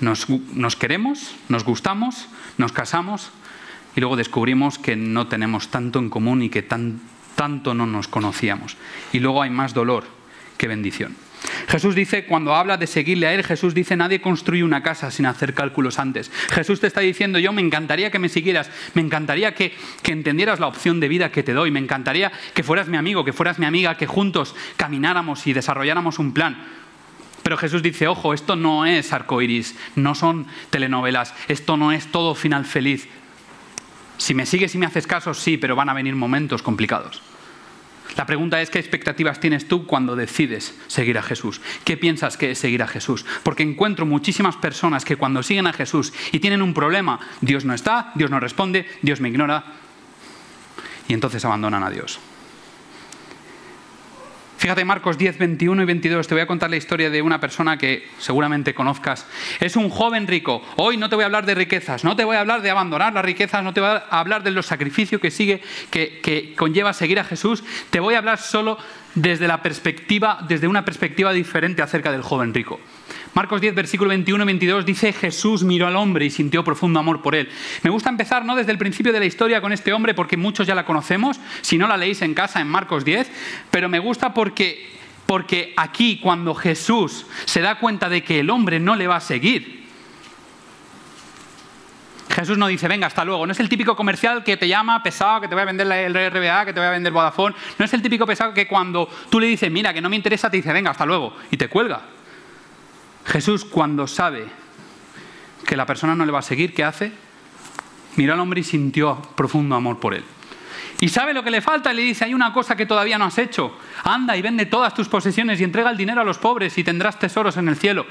Nos, 0.00 0.28
nos 0.28 0.76
queremos, 0.76 1.34
nos 1.48 1.64
gustamos, 1.64 2.28
nos 2.58 2.72
casamos 2.72 3.30
y 3.94 4.00
luego 4.00 4.16
descubrimos 4.16 4.78
que 4.78 4.96
no 4.96 5.26
tenemos 5.26 5.68
tanto 5.68 5.98
en 5.98 6.10
común 6.10 6.42
y 6.42 6.48
que 6.48 6.62
tan, 6.62 7.00
tanto 7.34 7.74
no 7.74 7.86
nos 7.86 8.08
conocíamos. 8.08 8.76
Y 9.12 9.20
luego 9.20 9.42
hay 9.42 9.50
más 9.50 9.74
dolor 9.74 10.04
que 10.56 10.68
bendición. 10.68 11.16
Jesús 11.68 11.94
dice, 11.94 12.24
cuando 12.24 12.54
habla 12.54 12.76
de 12.76 12.86
seguirle 12.86 13.26
a 13.26 13.34
Él, 13.34 13.44
Jesús 13.44 13.74
dice, 13.74 13.96
nadie 13.96 14.20
construye 14.20 14.64
una 14.64 14.82
casa 14.82 15.10
sin 15.10 15.26
hacer 15.26 15.54
cálculos 15.54 15.98
antes. 15.98 16.30
Jesús 16.50 16.80
te 16.80 16.86
está 16.86 17.00
diciendo, 17.00 17.38
yo 17.38 17.52
me 17.52 17.62
encantaría 17.62 18.10
que 18.10 18.18
me 18.18 18.28
siguieras, 18.28 18.70
me 18.94 19.02
encantaría 19.02 19.54
que, 19.54 19.74
que 20.02 20.12
entendieras 20.12 20.60
la 20.60 20.66
opción 20.66 21.00
de 21.00 21.08
vida 21.08 21.30
que 21.30 21.42
te 21.42 21.52
doy, 21.52 21.70
me 21.70 21.80
encantaría 21.80 22.32
que 22.54 22.62
fueras 22.62 22.88
mi 22.88 22.96
amigo, 22.96 23.24
que 23.24 23.32
fueras 23.32 23.58
mi 23.58 23.66
amiga, 23.66 23.96
que 23.96 24.06
juntos 24.06 24.54
camináramos 24.76 25.46
y 25.46 25.52
desarrolláramos 25.52 26.18
un 26.18 26.32
plan. 26.32 26.82
Pero 27.42 27.56
Jesús 27.56 27.82
dice, 27.82 28.06
ojo, 28.06 28.34
esto 28.34 28.56
no 28.56 28.86
es 28.86 29.12
arcoiris, 29.12 29.76
no 29.96 30.14
son 30.14 30.46
telenovelas, 30.70 31.34
esto 31.48 31.76
no 31.76 31.92
es 31.92 32.06
todo 32.12 32.34
final 32.34 32.64
feliz. 32.64 33.08
Si 34.16 34.34
me 34.34 34.46
sigues 34.46 34.74
y 34.74 34.78
me 34.78 34.86
haces 34.86 35.06
caso, 35.06 35.34
sí, 35.34 35.56
pero 35.56 35.74
van 35.74 35.88
a 35.88 35.94
venir 35.94 36.14
momentos 36.14 36.62
complicados. 36.62 37.20
La 38.16 38.26
pregunta 38.26 38.60
es 38.60 38.70
qué 38.70 38.78
expectativas 38.78 39.40
tienes 39.40 39.68
tú 39.68 39.86
cuando 39.86 40.16
decides 40.16 40.74
seguir 40.86 41.18
a 41.18 41.22
Jesús. 41.22 41.60
¿Qué 41.84 41.96
piensas 41.96 42.36
que 42.36 42.50
es 42.50 42.58
seguir 42.58 42.82
a 42.82 42.88
Jesús? 42.88 43.24
Porque 43.42 43.62
encuentro 43.62 44.06
muchísimas 44.06 44.56
personas 44.56 45.04
que 45.04 45.16
cuando 45.16 45.42
siguen 45.42 45.66
a 45.66 45.72
Jesús 45.72 46.12
y 46.32 46.40
tienen 46.40 46.62
un 46.62 46.74
problema, 46.74 47.20
Dios 47.40 47.64
no 47.64 47.74
está, 47.74 48.12
Dios 48.14 48.30
no 48.30 48.40
responde, 48.40 48.86
Dios 49.02 49.20
me 49.20 49.28
ignora 49.28 49.64
y 51.08 51.14
entonces 51.14 51.44
abandonan 51.44 51.82
a 51.82 51.90
Dios. 51.90 52.20
Fíjate 54.62 54.84
Marcos 54.84 55.18
10, 55.18 55.38
21 55.38 55.82
y 55.82 55.86
22, 55.86 56.28
te 56.28 56.36
voy 56.36 56.42
a 56.42 56.46
contar 56.46 56.70
la 56.70 56.76
historia 56.76 57.10
de 57.10 57.20
una 57.20 57.40
persona 57.40 57.76
que 57.76 58.06
seguramente 58.18 58.74
conozcas. 58.74 59.26
Es 59.58 59.74
un 59.74 59.90
joven 59.90 60.28
rico. 60.28 60.62
Hoy 60.76 60.96
no 60.96 61.08
te 61.08 61.16
voy 61.16 61.24
a 61.24 61.26
hablar 61.26 61.44
de 61.46 61.56
riquezas, 61.56 62.04
no 62.04 62.14
te 62.14 62.22
voy 62.22 62.36
a 62.36 62.42
hablar 62.42 62.62
de 62.62 62.70
abandonar 62.70 63.12
las 63.12 63.24
riquezas, 63.24 63.64
no 63.64 63.74
te 63.74 63.80
voy 63.80 63.90
a 63.90 64.20
hablar 64.20 64.44
de 64.44 64.52
los 64.52 64.66
sacrificios 64.66 65.20
que 65.20 65.32
sigue, 65.32 65.62
que, 65.90 66.20
que 66.20 66.54
conlleva 66.54 66.92
seguir 66.92 67.18
a 67.18 67.24
Jesús. 67.24 67.64
Te 67.90 67.98
voy 67.98 68.14
a 68.14 68.18
hablar 68.18 68.38
solo 68.38 68.78
desde 69.16 69.48
la 69.48 69.62
perspectiva, 69.62 70.38
desde 70.46 70.68
una 70.68 70.84
perspectiva 70.84 71.32
diferente 71.32 71.82
acerca 71.82 72.12
del 72.12 72.22
joven 72.22 72.54
rico. 72.54 72.78
Marcos 73.34 73.62
10, 73.62 73.74
versículo 73.74 74.10
21 74.10 74.44
y 74.44 74.46
22 74.46 74.84
dice, 74.84 75.12
Jesús 75.12 75.64
miró 75.64 75.86
al 75.86 75.96
hombre 75.96 76.26
y 76.26 76.30
sintió 76.30 76.62
profundo 76.62 77.00
amor 77.00 77.22
por 77.22 77.34
él. 77.34 77.48
Me 77.82 77.88
gusta 77.88 78.10
empezar 78.10 78.44
¿no? 78.44 78.54
desde 78.54 78.72
el 78.72 78.78
principio 78.78 79.12
de 79.12 79.20
la 79.20 79.24
historia 79.24 79.62
con 79.62 79.72
este 79.72 79.92
hombre 79.94 80.12
porque 80.12 80.36
muchos 80.36 80.66
ya 80.66 80.74
la 80.74 80.84
conocemos, 80.84 81.40
si 81.62 81.78
no 81.78 81.88
la 81.88 81.96
leéis 81.96 82.20
en 82.20 82.34
casa 82.34 82.60
en 82.60 82.68
Marcos 82.68 83.06
10, 83.06 83.30
pero 83.70 83.88
me 83.88 84.00
gusta 84.00 84.34
porque, 84.34 84.90
porque 85.24 85.72
aquí 85.78 86.20
cuando 86.22 86.54
Jesús 86.54 87.24
se 87.46 87.62
da 87.62 87.78
cuenta 87.78 88.10
de 88.10 88.22
que 88.22 88.40
el 88.40 88.50
hombre 88.50 88.78
no 88.78 88.96
le 88.96 89.06
va 89.06 89.16
a 89.16 89.20
seguir, 89.20 89.80
Jesús 92.28 92.56
no 92.56 92.66
dice, 92.66 92.88
venga, 92.88 93.06
hasta 93.06 93.24
luego. 93.24 93.46
No 93.46 93.52
es 93.52 93.60
el 93.60 93.68
típico 93.68 93.94
comercial 93.94 94.42
que 94.42 94.56
te 94.56 94.66
llama 94.66 95.02
pesado, 95.02 95.40
que 95.40 95.48
te 95.48 95.54
voy 95.54 95.62
a 95.62 95.66
vender 95.66 95.90
el 95.90 96.14
RBA, 96.14 96.64
que 96.64 96.72
te 96.72 96.80
voy 96.80 96.86
a 96.86 96.90
vender 96.90 97.12
Vodafone. 97.12 97.54
No 97.78 97.84
es 97.84 97.92
el 97.92 98.00
típico 98.00 98.24
pesado 98.24 98.54
que 98.54 98.66
cuando 98.66 99.08
tú 99.28 99.38
le 99.38 99.46
dices, 99.46 99.70
mira, 99.70 99.92
que 99.92 100.00
no 100.00 100.08
me 100.08 100.16
interesa, 100.16 100.48
te 100.48 100.56
dice, 100.56 100.72
venga, 100.72 100.90
hasta 100.90 101.04
luego. 101.04 101.36
Y 101.50 101.58
te 101.58 101.68
cuelga. 101.68 102.00
Jesús 103.24 103.64
cuando 103.64 104.06
sabe 104.06 104.46
que 105.66 105.76
la 105.76 105.86
persona 105.86 106.14
no 106.14 106.26
le 106.26 106.32
va 106.32 106.40
a 106.40 106.42
seguir, 106.42 106.74
¿qué 106.74 106.84
hace? 106.84 107.12
miró 108.16 108.34
al 108.34 108.40
hombre 108.40 108.60
y 108.60 108.64
sintió 108.64 109.20
profundo 109.34 109.74
amor 109.74 109.98
por 109.98 110.14
él. 110.14 110.24
Y 111.00 111.08
sabe 111.08 111.34
lo 111.34 111.42
que 111.42 111.50
le 111.50 111.60
falta 111.60 111.92
y 111.92 111.96
le 111.96 112.02
dice, 112.02 112.24
hay 112.24 112.34
una 112.34 112.52
cosa 112.52 112.76
que 112.76 112.86
todavía 112.86 113.18
no 113.18 113.24
has 113.24 113.38
hecho. 113.38 113.76
Anda 114.04 114.36
y 114.36 114.42
vende 114.42 114.66
todas 114.66 114.94
tus 114.94 115.08
posesiones 115.08 115.60
y 115.60 115.64
entrega 115.64 115.90
el 115.90 115.96
dinero 115.96 116.20
a 116.20 116.24
los 116.24 116.38
pobres 116.38 116.78
y 116.78 116.84
tendrás 116.84 117.18
tesoros 117.18 117.56
en 117.56 117.68
el 117.68 117.76
cielo. 117.76 118.06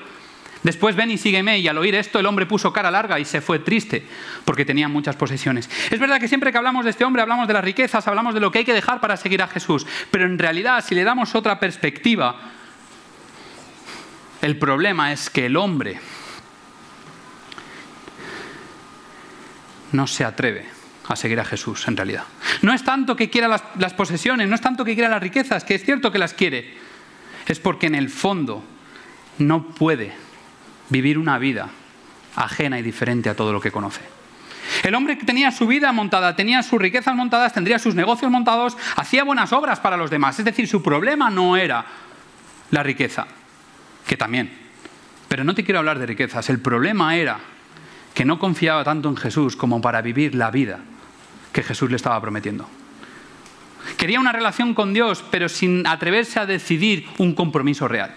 Después 0.63 0.95
ven 0.95 1.09
y 1.09 1.17
sígueme. 1.17 1.57
Y 1.59 1.67
al 1.69 1.77
oír 1.77 1.95
esto, 1.95 2.19
el 2.19 2.25
hombre 2.25 2.45
puso 2.45 2.73
cara 2.73 2.91
larga 2.91 3.17
y 3.17 3.25
se 3.25 3.39
fue 3.39 3.59
triste, 3.59 4.05
porque 4.43 4.65
tenía 4.65 4.89
muchas 4.89 5.15
posesiones. 5.15 5.69
Es 5.89 5.99
verdad 5.99 6.19
que 6.19 6.27
siempre 6.27 6.51
que 6.51 6.57
hablamos 6.57 6.83
de 6.83 6.91
este 6.91 7.05
hombre, 7.05 7.21
hablamos 7.21 7.47
de 7.47 7.53
las 7.53 7.63
riquezas, 7.63 8.07
hablamos 8.07 8.33
de 8.33 8.41
lo 8.41 8.51
que 8.51 8.59
hay 8.59 8.65
que 8.65 8.73
dejar 8.73 8.99
para 8.99 9.15
seguir 9.15 9.41
a 9.41 9.47
Jesús. 9.47 9.87
Pero 10.11 10.25
en 10.25 10.37
realidad, 10.37 10.83
si 10.85 10.93
le 10.93 11.05
damos 11.05 11.33
otra 11.33 11.59
perspectiva, 11.59 12.35
el 14.41 14.57
problema 14.57 15.11
es 15.11 15.29
que 15.29 15.45
el 15.45 15.55
hombre 15.55 15.99
no 19.91 20.07
se 20.07 20.25
atreve 20.25 20.65
a 21.07 21.15
seguir 21.15 21.39
a 21.39 21.45
Jesús, 21.45 21.87
en 21.87 21.97
realidad. 21.97 22.23
No 22.61 22.73
es 22.73 22.83
tanto 22.83 23.15
que 23.15 23.29
quiera 23.29 23.47
las, 23.47 23.93
posesiones, 23.93 24.47
no 24.47 24.55
es 24.55 24.61
tanto 24.61 24.85
que 24.85 24.93
quiera 24.93 25.09
las 25.09 25.21
riquezas, 25.21 25.63
que 25.63 25.75
es 25.75 25.83
cierto 25.83 26.11
que 26.11 26.19
las 26.19 26.33
quiere. 26.33 26.75
Es 27.47 27.59
porque 27.59 27.87
en 27.87 27.95
el 27.95 28.09
fondo 28.09 28.63
no 29.37 29.67
puede 29.69 30.13
vivir 30.89 31.17
una 31.17 31.37
vida 31.37 31.69
ajena 32.35 32.79
y 32.79 32.81
diferente 32.81 33.29
a 33.29 33.35
todo 33.35 33.51
lo 33.51 33.59
que 33.59 33.71
conoce. 33.71 34.01
El 34.83 34.95
hombre 34.95 35.17
tenía 35.17 35.51
su 35.51 35.67
vida 35.67 35.91
montada, 35.91 36.35
tenía 36.35 36.63
sus 36.63 36.79
riquezas 36.79 37.15
montadas, 37.15 37.53
tendría 37.53 37.77
sus 37.77 37.93
negocios 37.93 38.31
montados, 38.31 38.77
hacía 38.95 39.23
buenas 39.23 39.51
obras 39.51 39.79
para 39.79 39.97
los 39.97 40.09
demás. 40.09 40.39
Es 40.39 40.45
decir, 40.45 40.67
su 40.67 40.81
problema 40.81 41.29
no 41.29 41.57
era 41.57 41.85
la 42.69 42.83
riqueza, 42.83 43.27
que 44.05 44.17
también. 44.17 44.51
Pero 45.27 45.43
no 45.43 45.55
te 45.55 45.63
quiero 45.63 45.79
hablar 45.79 45.99
de 45.99 46.05
riquezas, 46.05 46.49
el 46.49 46.59
problema 46.59 47.15
era 47.15 47.39
que 48.13 48.25
no 48.25 48.39
confiaba 48.39 48.83
tanto 48.83 49.09
en 49.09 49.15
Jesús 49.15 49.55
como 49.55 49.79
para 49.81 50.01
vivir 50.01 50.35
la 50.35 50.51
vida 50.51 50.79
que 51.53 51.63
Jesús 51.63 51.89
le 51.89 51.95
estaba 51.95 52.19
prometiendo. 52.19 52.67
Quería 53.97 54.19
una 54.19 54.31
relación 54.31 54.73
con 54.73 54.93
Dios, 54.93 55.23
pero 55.31 55.49
sin 55.49 55.87
atreverse 55.87 56.39
a 56.39 56.45
decidir 56.45 57.07
un 57.17 57.33
compromiso 57.33 57.87
real. 57.87 58.13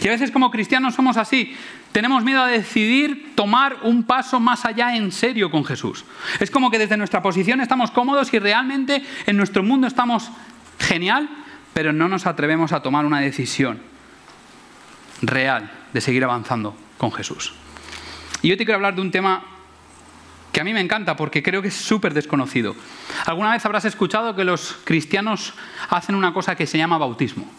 Y 0.00 0.08
a 0.08 0.12
veces 0.12 0.30
como 0.30 0.50
cristianos 0.50 0.94
somos 0.94 1.16
así. 1.16 1.56
Tenemos 1.90 2.24
miedo 2.24 2.40
a 2.40 2.46
decidir 2.46 3.34
tomar 3.34 3.78
un 3.82 4.04
paso 4.04 4.40
más 4.40 4.64
allá 4.64 4.96
en 4.96 5.12
serio 5.12 5.50
con 5.50 5.64
Jesús. 5.64 6.04
Es 6.40 6.50
como 6.50 6.70
que 6.70 6.78
desde 6.78 6.96
nuestra 6.96 7.20
posición 7.20 7.60
estamos 7.60 7.90
cómodos 7.90 8.32
y 8.32 8.38
realmente 8.38 9.02
en 9.26 9.36
nuestro 9.36 9.62
mundo 9.62 9.86
estamos 9.86 10.30
genial, 10.78 11.28
pero 11.74 11.92
no 11.92 12.08
nos 12.08 12.26
atrevemos 12.26 12.72
a 12.72 12.80
tomar 12.80 13.04
una 13.04 13.20
decisión 13.20 13.91
real 15.22 15.70
de 15.92 16.00
seguir 16.00 16.24
avanzando 16.24 16.76
con 16.98 17.12
Jesús. 17.12 17.54
Y 18.42 18.48
yo 18.48 18.56
te 18.56 18.64
quiero 18.64 18.76
hablar 18.76 18.94
de 18.94 19.00
un 19.00 19.10
tema 19.10 19.44
que 20.52 20.60
a 20.60 20.64
mí 20.64 20.72
me 20.72 20.80
encanta 20.80 21.16
porque 21.16 21.42
creo 21.42 21.62
que 21.62 21.68
es 21.68 21.74
súper 21.74 22.12
desconocido. 22.12 22.76
¿Alguna 23.24 23.52
vez 23.52 23.64
habrás 23.64 23.84
escuchado 23.84 24.36
que 24.36 24.44
los 24.44 24.76
cristianos 24.84 25.54
hacen 25.88 26.14
una 26.14 26.34
cosa 26.34 26.54
que 26.54 26.66
se 26.66 26.76
llama 26.76 26.98
bautismo? 26.98 27.50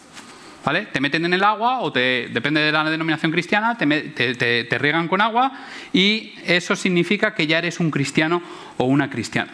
¿Vale? 0.64 0.86
Te 0.86 1.00
meten 1.00 1.24
en 1.26 1.34
el 1.34 1.44
agua 1.44 1.80
o 1.80 1.92
te, 1.92 2.28
depende 2.32 2.60
de 2.60 2.72
la 2.72 2.84
denominación 2.84 3.30
cristiana, 3.32 3.76
te, 3.76 3.86
te, 4.64 4.78
riegan 4.78 5.08
con 5.08 5.20
agua 5.20 5.52
y 5.92 6.32
eso 6.46 6.74
significa 6.74 7.34
que 7.34 7.46
ya 7.46 7.58
eres 7.58 7.80
un 7.80 7.90
cristiano 7.90 8.40
o 8.78 8.84
una 8.84 9.10
cristiana. 9.10 9.52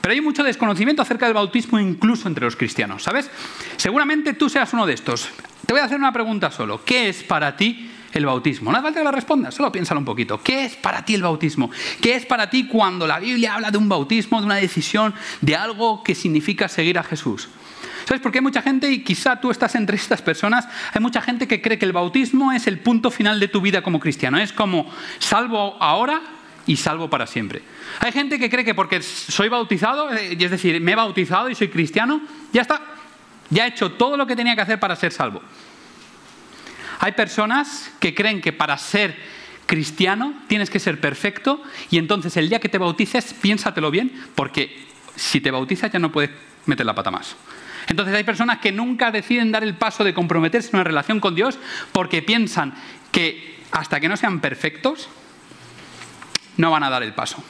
Pero 0.00 0.12
hay 0.12 0.20
mucho 0.20 0.42
desconocimiento 0.42 1.02
acerca 1.02 1.26
del 1.26 1.34
bautismo 1.34 1.78
incluso 1.78 2.28
entre 2.28 2.44
los 2.44 2.56
cristianos, 2.56 3.02
¿sabes? 3.02 3.30
Seguramente 3.76 4.34
tú 4.34 4.48
seas 4.48 4.72
uno 4.72 4.86
de 4.86 4.94
estos. 4.94 5.28
Te 5.66 5.72
voy 5.72 5.80
a 5.80 5.84
hacer 5.84 5.98
una 5.98 6.12
pregunta 6.12 6.50
solo. 6.50 6.84
¿Qué 6.84 7.08
es 7.08 7.22
para 7.22 7.56
ti 7.56 7.90
el 8.12 8.26
bautismo? 8.26 8.70
No 8.70 8.78
hace 8.78 8.84
falta 8.84 9.00
que 9.00 9.04
la 9.04 9.12
respondas, 9.12 9.54
solo 9.54 9.70
piénsalo 9.70 10.00
un 10.00 10.04
poquito. 10.04 10.42
¿Qué 10.42 10.64
es 10.64 10.76
para 10.76 11.04
ti 11.04 11.14
el 11.14 11.22
bautismo? 11.22 11.70
¿Qué 12.00 12.14
es 12.14 12.26
para 12.26 12.50
ti 12.50 12.66
cuando 12.66 13.06
la 13.06 13.18
Biblia 13.18 13.54
habla 13.54 13.70
de 13.70 13.78
un 13.78 13.88
bautismo, 13.88 14.40
de 14.40 14.46
una 14.46 14.56
decisión, 14.56 15.14
de 15.40 15.56
algo 15.56 16.02
que 16.02 16.14
significa 16.14 16.68
seguir 16.68 16.98
a 16.98 17.02
Jesús? 17.02 17.48
¿Sabes 18.04 18.20
por 18.20 18.32
qué 18.32 18.38
hay 18.38 18.42
mucha 18.42 18.62
gente, 18.62 18.90
y 18.90 19.04
quizá 19.04 19.40
tú 19.40 19.52
estás 19.52 19.76
entre 19.76 19.96
estas 19.96 20.22
personas, 20.22 20.66
hay 20.92 21.00
mucha 21.00 21.20
gente 21.20 21.46
que 21.46 21.62
cree 21.62 21.78
que 21.78 21.84
el 21.84 21.92
bautismo 21.92 22.50
es 22.50 22.66
el 22.66 22.80
punto 22.80 23.12
final 23.12 23.38
de 23.38 23.46
tu 23.46 23.60
vida 23.60 23.82
como 23.82 24.00
cristiano? 24.00 24.38
Es 24.38 24.52
como 24.52 24.90
salvo 25.20 25.76
ahora 25.78 26.20
y 26.66 26.76
salvo 26.76 27.10
para 27.10 27.26
siempre. 27.26 27.62
Hay 28.00 28.12
gente 28.12 28.38
que 28.38 28.50
cree 28.50 28.64
que 28.64 28.74
porque 28.74 29.02
soy 29.02 29.48
bautizado, 29.48 30.12
eh, 30.12 30.36
es 30.38 30.50
decir, 30.50 30.80
me 30.80 30.92
he 30.92 30.96
bautizado 30.96 31.48
y 31.50 31.54
soy 31.54 31.68
cristiano, 31.68 32.20
ya 32.52 32.62
está, 32.62 32.80
ya 33.50 33.66
he 33.66 33.68
hecho 33.68 33.92
todo 33.92 34.16
lo 34.16 34.26
que 34.26 34.36
tenía 34.36 34.54
que 34.54 34.62
hacer 34.62 34.78
para 34.78 34.96
ser 34.96 35.12
salvo. 35.12 35.42
Hay 37.00 37.12
personas 37.12 37.90
que 37.98 38.14
creen 38.14 38.40
que 38.40 38.52
para 38.52 38.76
ser 38.76 39.16
cristiano 39.66 40.34
tienes 40.48 40.68
que 40.68 40.78
ser 40.78 41.00
perfecto 41.00 41.62
y 41.90 41.98
entonces 41.98 42.36
el 42.36 42.48
día 42.48 42.60
que 42.60 42.68
te 42.68 42.76
bautices 42.76 43.32
piénsatelo 43.34 43.90
bien 43.90 44.12
porque 44.34 44.84
si 45.16 45.40
te 45.40 45.50
bautizas 45.50 45.92
ya 45.92 45.98
no 45.98 46.12
puedes 46.12 46.30
meter 46.66 46.84
la 46.84 46.94
pata 46.94 47.10
más. 47.10 47.36
Entonces 47.86 48.14
hay 48.14 48.24
personas 48.24 48.58
que 48.58 48.72
nunca 48.72 49.10
deciden 49.10 49.50
dar 49.50 49.62
el 49.62 49.74
paso 49.74 50.04
de 50.04 50.12
comprometerse 50.12 50.68
en 50.68 50.76
una 50.76 50.84
relación 50.84 51.20
con 51.20 51.34
Dios 51.34 51.58
porque 51.92 52.22
piensan 52.22 52.74
que 53.10 53.60
hasta 53.70 54.00
que 54.00 54.08
no 54.08 54.16
sean 54.16 54.40
perfectos, 54.40 55.08
no 56.60 56.70
van 56.70 56.82
a 56.82 56.90
dar 56.90 57.02
el 57.02 57.14
paso. 57.14 57.42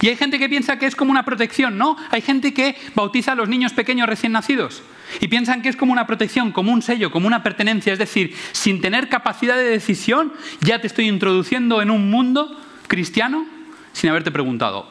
Y 0.00 0.08
hay 0.08 0.16
gente 0.16 0.38
que 0.38 0.48
piensa 0.48 0.78
que 0.78 0.86
es 0.86 0.96
como 0.96 1.10
una 1.10 1.24
protección, 1.24 1.78
¿no? 1.78 1.96
Hay 2.10 2.20
gente 2.20 2.52
que 2.52 2.76
bautiza 2.94 3.32
a 3.32 3.34
los 3.34 3.48
niños 3.48 3.72
pequeños 3.72 4.08
recién 4.08 4.32
nacidos 4.32 4.82
y 5.20 5.28
piensan 5.28 5.62
que 5.62 5.68
es 5.68 5.76
como 5.76 5.92
una 5.92 6.06
protección, 6.06 6.52
como 6.52 6.72
un 6.72 6.82
sello, 6.82 7.10
como 7.10 7.26
una 7.26 7.42
pertenencia. 7.42 7.92
Es 7.92 7.98
decir, 7.98 8.34
sin 8.52 8.80
tener 8.80 9.08
capacidad 9.08 9.56
de 9.56 9.64
decisión, 9.64 10.32
ya 10.60 10.80
te 10.80 10.86
estoy 10.86 11.08
introduciendo 11.08 11.80
en 11.82 11.90
un 11.90 12.10
mundo 12.10 12.60
cristiano 12.86 13.46
sin 13.92 14.10
haberte 14.10 14.30
preguntado, 14.30 14.88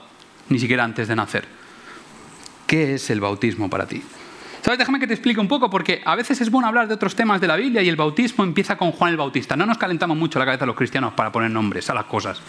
ni 0.50 0.60
siquiera 0.60 0.84
antes 0.84 1.08
de 1.08 1.16
nacer. 1.16 1.46
¿Qué 2.66 2.96
es 2.96 3.10
el 3.10 3.22
bautismo 3.22 3.70
para 3.70 3.88
ti? 3.88 4.02
¿Sabes? 4.62 4.80
Déjame 4.80 5.00
que 5.00 5.08
te 5.08 5.14
explique 5.14 5.40
un 5.40 5.48
poco, 5.48 5.70
porque 5.70 6.02
a 6.04 6.16
veces 6.16 6.42
es 6.42 6.52
bueno 6.52 6.68
hablar 6.68 6.90
de 6.90 6.94
otros 6.94 7.16
temas 7.16 7.40
de 7.40 7.48
la 7.48 7.56
Biblia 7.56 7.82
y 7.82 7.88
el 7.88 7.96
bautismo 7.96 8.44
empieza 8.44 8.76
con 8.78 8.92
Juan 8.92 9.12
el 9.12 9.18
Bautista. 9.18 9.56
No 9.56 9.66
nos 9.66 9.78
calentamos 9.78 10.18
mucho 10.18 10.40
la 10.40 10.46
cabeza 10.46 10.66
los 10.66 10.76
cristianos 10.76 11.14
para 11.14 11.32
poner 11.32 11.52
nombres 11.52 11.90
a 11.90 11.94
las 11.94 12.06
cosas. 12.06 12.42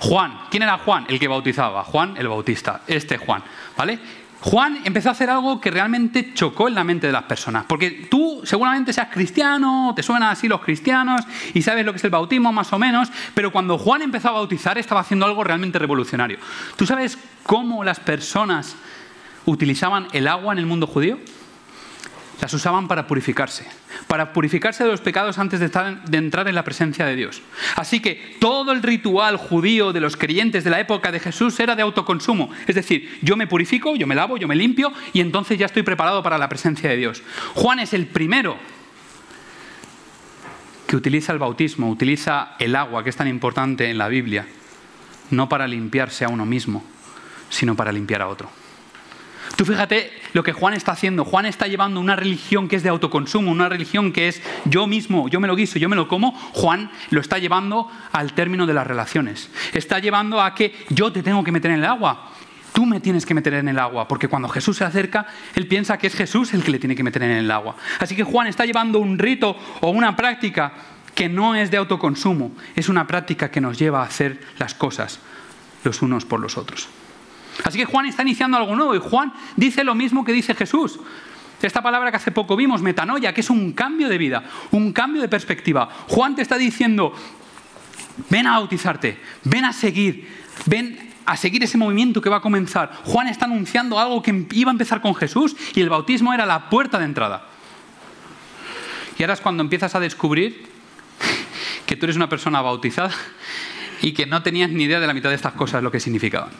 Juan, 0.00 0.40
¿quién 0.50 0.62
era 0.62 0.78
Juan? 0.78 1.04
El 1.08 1.20
que 1.20 1.28
bautizaba. 1.28 1.84
Juan 1.84 2.16
el 2.16 2.26
Bautista. 2.26 2.82
Este 2.86 3.18
Juan, 3.18 3.42
¿vale? 3.76 3.98
Juan 4.40 4.78
empezó 4.84 5.10
a 5.10 5.12
hacer 5.12 5.28
algo 5.28 5.60
que 5.60 5.70
realmente 5.70 6.32
chocó 6.32 6.68
en 6.68 6.74
la 6.74 6.82
mente 6.82 7.06
de 7.06 7.12
las 7.12 7.24
personas. 7.24 7.66
Porque 7.68 8.08
tú 8.10 8.40
seguramente 8.44 8.94
seas 8.94 9.08
cristiano, 9.12 9.92
te 9.94 10.02
suenan 10.02 10.30
así 10.30 10.48
los 10.48 10.62
cristianos 10.62 11.20
y 11.52 11.60
sabes 11.60 11.84
lo 11.84 11.92
que 11.92 11.98
es 11.98 12.04
el 12.04 12.10
bautismo 12.10 12.50
más 12.50 12.72
o 12.72 12.78
menos, 12.78 13.12
pero 13.34 13.52
cuando 13.52 13.76
Juan 13.76 14.00
empezó 14.00 14.28
a 14.28 14.32
bautizar 14.32 14.78
estaba 14.78 15.02
haciendo 15.02 15.26
algo 15.26 15.44
realmente 15.44 15.78
revolucionario. 15.78 16.38
¿Tú 16.76 16.86
sabes 16.86 17.18
cómo 17.42 17.84
las 17.84 18.00
personas 18.00 18.76
utilizaban 19.44 20.08
el 20.12 20.26
agua 20.26 20.54
en 20.54 20.58
el 20.60 20.66
mundo 20.66 20.86
judío? 20.86 21.18
Las 22.40 22.54
usaban 22.54 22.88
para 22.88 23.06
purificarse, 23.06 23.66
para 24.06 24.32
purificarse 24.32 24.84
de 24.84 24.90
los 24.90 25.00
pecados 25.00 25.38
antes 25.38 25.60
de, 25.60 25.70
entrar 26.16 26.48
en 26.48 26.54
la 26.54 26.64
presencia 26.64 27.04
de 27.04 27.14
Dios. 27.14 27.42
Así 27.76 28.00
que 28.00 28.36
todo 28.40 28.72
el 28.72 28.82
ritual 28.82 29.36
judío 29.36 29.92
de 29.92 30.00
los 30.00 30.16
creyentes 30.16 30.64
de 30.64 30.70
la 30.70 30.80
época 30.80 31.12
de 31.12 31.20
Jesús 31.20 31.60
era 31.60 31.76
de 31.76 31.82
autoconsumo. 31.82 32.50
Es 32.66 32.74
decir, 32.74 33.18
yo 33.20 33.36
me 33.36 33.46
purifico, 33.46 33.94
yo 33.94 34.06
me 34.06 34.14
lavo, 34.14 34.38
yo 34.38 34.48
me 34.48 34.56
limpio 34.56 34.92
y 35.12 35.20
entonces 35.20 35.58
ya 35.58 35.66
estoy 35.66 35.82
preparado 35.82 36.22
para 36.22 36.38
la 36.38 36.48
presencia 36.48 36.88
de 36.88 36.96
Dios. 36.96 37.22
Juan 37.54 37.78
es 37.78 37.92
el 37.92 38.06
primero 38.06 38.56
que 40.86 40.96
utiliza 40.96 41.32
el 41.32 41.38
bautismo, 41.38 41.90
utiliza 41.90 42.56
el 42.58 42.74
agua, 42.74 43.04
que 43.04 43.10
es 43.10 43.16
tan 43.16 43.28
importante 43.28 43.90
en 43.90 43.98
la 43.98 44.08
Biblia, 44.08 44.46
no 45.30 45.48
para 45.48 45.68
limpiarse 45.68 46.24
a 46.24 46.28
uno 46.28 46.46
mismo, 46.46 46.82
sino 47.48 47.76
para 47.76 47.92
limpiar 47.92 48.22
a 48.22 48.28
otro. 48.28 48.59
Tú 49.60 49.66
fíjate 49.66 50.10
lo 50.32 50.42
que 50.42 50.54
Juan 50.54 50.72
está 50.72 50.92
haciendo. 50.92 51.22
Juan 51.22 51.44
está 51.44 51.66
llevando 51.66 52.00
una 52.00 52.16
religión 52.16 52.66
que 52.66 52.76
es 52.76 52.82
de 52.82 52.88
autoconsumo, 52.88 53.50
una 53.50 53.68
religión 53.68 54.10
que 54.10 54.28
es 54.28 54.40
yo 54.64 54.86
mismo, 54.86 55.28
yo 55.28 55.38
me 55.38 55.46
lo 55.46 55.54
guiso, 55.54 55.78
yo 55.78 55.90
me 55.90 55.96
lo 55.96 56.08
como. 56.08 56.32
Juan 56.32 56.90
lo 57.10 57.20
está 57.20 57.36
llevando 57.36 57.86
al 58.10 58.32
término 58.32 58.64
de 58.64 58.72
las 58.72 58.86
relaciones. 58.86 59.50
Está 59.74 59.98
llevando 59.98 60.40
a 60.40 60.54
que 60.54 60.74
yo 60.88 61.12
te 61.12 61.22
tengo 61.22 61.44
que 61.44 61.52
meter 61.52 61.72
en 61.72 61.80
el 61.80 61.84
agua. 61.84 62.32
Tú 62.72 62.86
me 62.86 63.00
tienes 63.00 63.26
que 63.26 63.34
meter 63.34 63.52
en 63.52 63.68
el 63.68 63.78
agua, 63.78 64.08
porque 64.08 64.28
cuando 64.28 64.48
Jesús 64.48 64.78
se 64.78 64.84
acerca, 64.84 65.26
él 65.54 65.66
piensa 65.66 65.98
que 65.98 66.06
es 66.06 66.14
Jesús 66.14 66.54
el 66.54 66.64
que 66.64 66.70
le 66.70 66.78
tiene 66.78 66.96
que 66.96 67.02
meter 67.02 67.22
en 67.24 67.32
el 67.32 67.50
agua. 67.50 67.76
Así 67.98 68.16
que 68.16 68.24
Juan 68.24 68.46
está 68.46 68.64
llevando 68.64 68.98
un 68.98 69.18
rito 69.18 69.54
o 69.82 69.90
una 69.90 70.16
práctica 70.16 70.72
que 71.14 71.28
no 71.28 71.54
es 71.54 71.70
de 71.70 71.76
autoconsumo, 71.76 72.52
es 72.74 72.88
una 72.88 73.06
práctica 73.06 73.50
que 73.50 73.60
nos 73.60 73.78
lleva 73.78 74.00
a 74.00 74.06
hacer 74.06 74.40
las 74.56 74.72
cosas 74.72 75.20
los 75.84 76.00
unos 76.00 76.24
por 76.24 76.40
los 76.40 76.56
otros. 76.56 76.88
Así 77.64 77.78
que 77.78 77.84
Juan 77.84 78.06
está 78.06 78.22
iniciando 78.22 78.56
algo 78.56 78.74
nuevo 78.74 78.94
y 78.94 78.98
Juan 78.98 79.32
dice 79.56 79.84
lo 79.84 79.94
mismo 79.94 80.24
que 80.24 80.32
dice 80.32 80.54
Jesús. 80.54 80.98
Esta 81.62 81.82
palabra 81.82 82.10
que 82.10 82.16
hace 82.16 82.32
poco 82.32 82.56
vimos, 82.56 82.80
metanoia, 82.80 83.34
que 83.34 83.42
es 83.42 83.50
un 83.50 83.72
cambio 83.72 84.08
de 84.08 84.16
vida, 84.16 84.44
un 84.70 84.92
cambio 84.92 85.20
de 85.20 85.28
perspectiva. 85.28 85.88
Juan 86.08 86.34
te 86.34 86.42
está 86.42 86.56
diciendo, 86.56 87.12
ven 88.30 88.46
a 88.46 88.52
bautizarte, 88.52 89.20
ven 89.44 89.64
a 89.66 89.72
seguir, 89.72 90.26
ven 90.64 91.10
a 91.26 91.36
seguir 91.36 91.62
ese 91.62 91.76
movimiento 91.76 92.22
que 92.22 92.30
va 92.30 92.38
a 92.38 92.40
comenzar. 92.40 92.92
Juan 93.04 93.28
está 93.28 93.44
anunciando 93.44 93.98
algo 93.98 94.22
que 94.22 94.46
iba 94.52 94.70
a 94.70 94.72
empezar 94.72 95.02
con 95.02 95.14
Jesús 95.14 95.54
y 95.74 95.80
el 95.80 95.90
bautismo 95.90 96.32
era 96.32 96.46
la 96.46 96.70
puerta 96.70 96.98
de 96.98 97.04
entrada. 97.04 97.46
Y 99.18 99.22
ahora 99.22 99.34
es 99.34 99.40
cuando 99.40 99.62
empiezas 99.62 99.94
a 99.94 100.00
descubrir 100.00 100.66
que 101.84 101.94
tú 101.94 102.06
eres 102.06 102.16
una 102.16 102.28
persona 102.28 102.62
bautizada 102.62 103.12
y 104.00 104.12
que 104.12 104.24
no 104.24 104.42
tenías 104.42 104.70
ni 104.70 104.84
idea 104.84 104.98
de 104.98 105.06
la 105.06 105.12
mitad 105.12 105.28
de 105.28 105.34
estas 105.34 105.52
cosas 105.52 105.82
lo 105.82 105.90
que 105.90 106.00
significaban. 106.00 106.50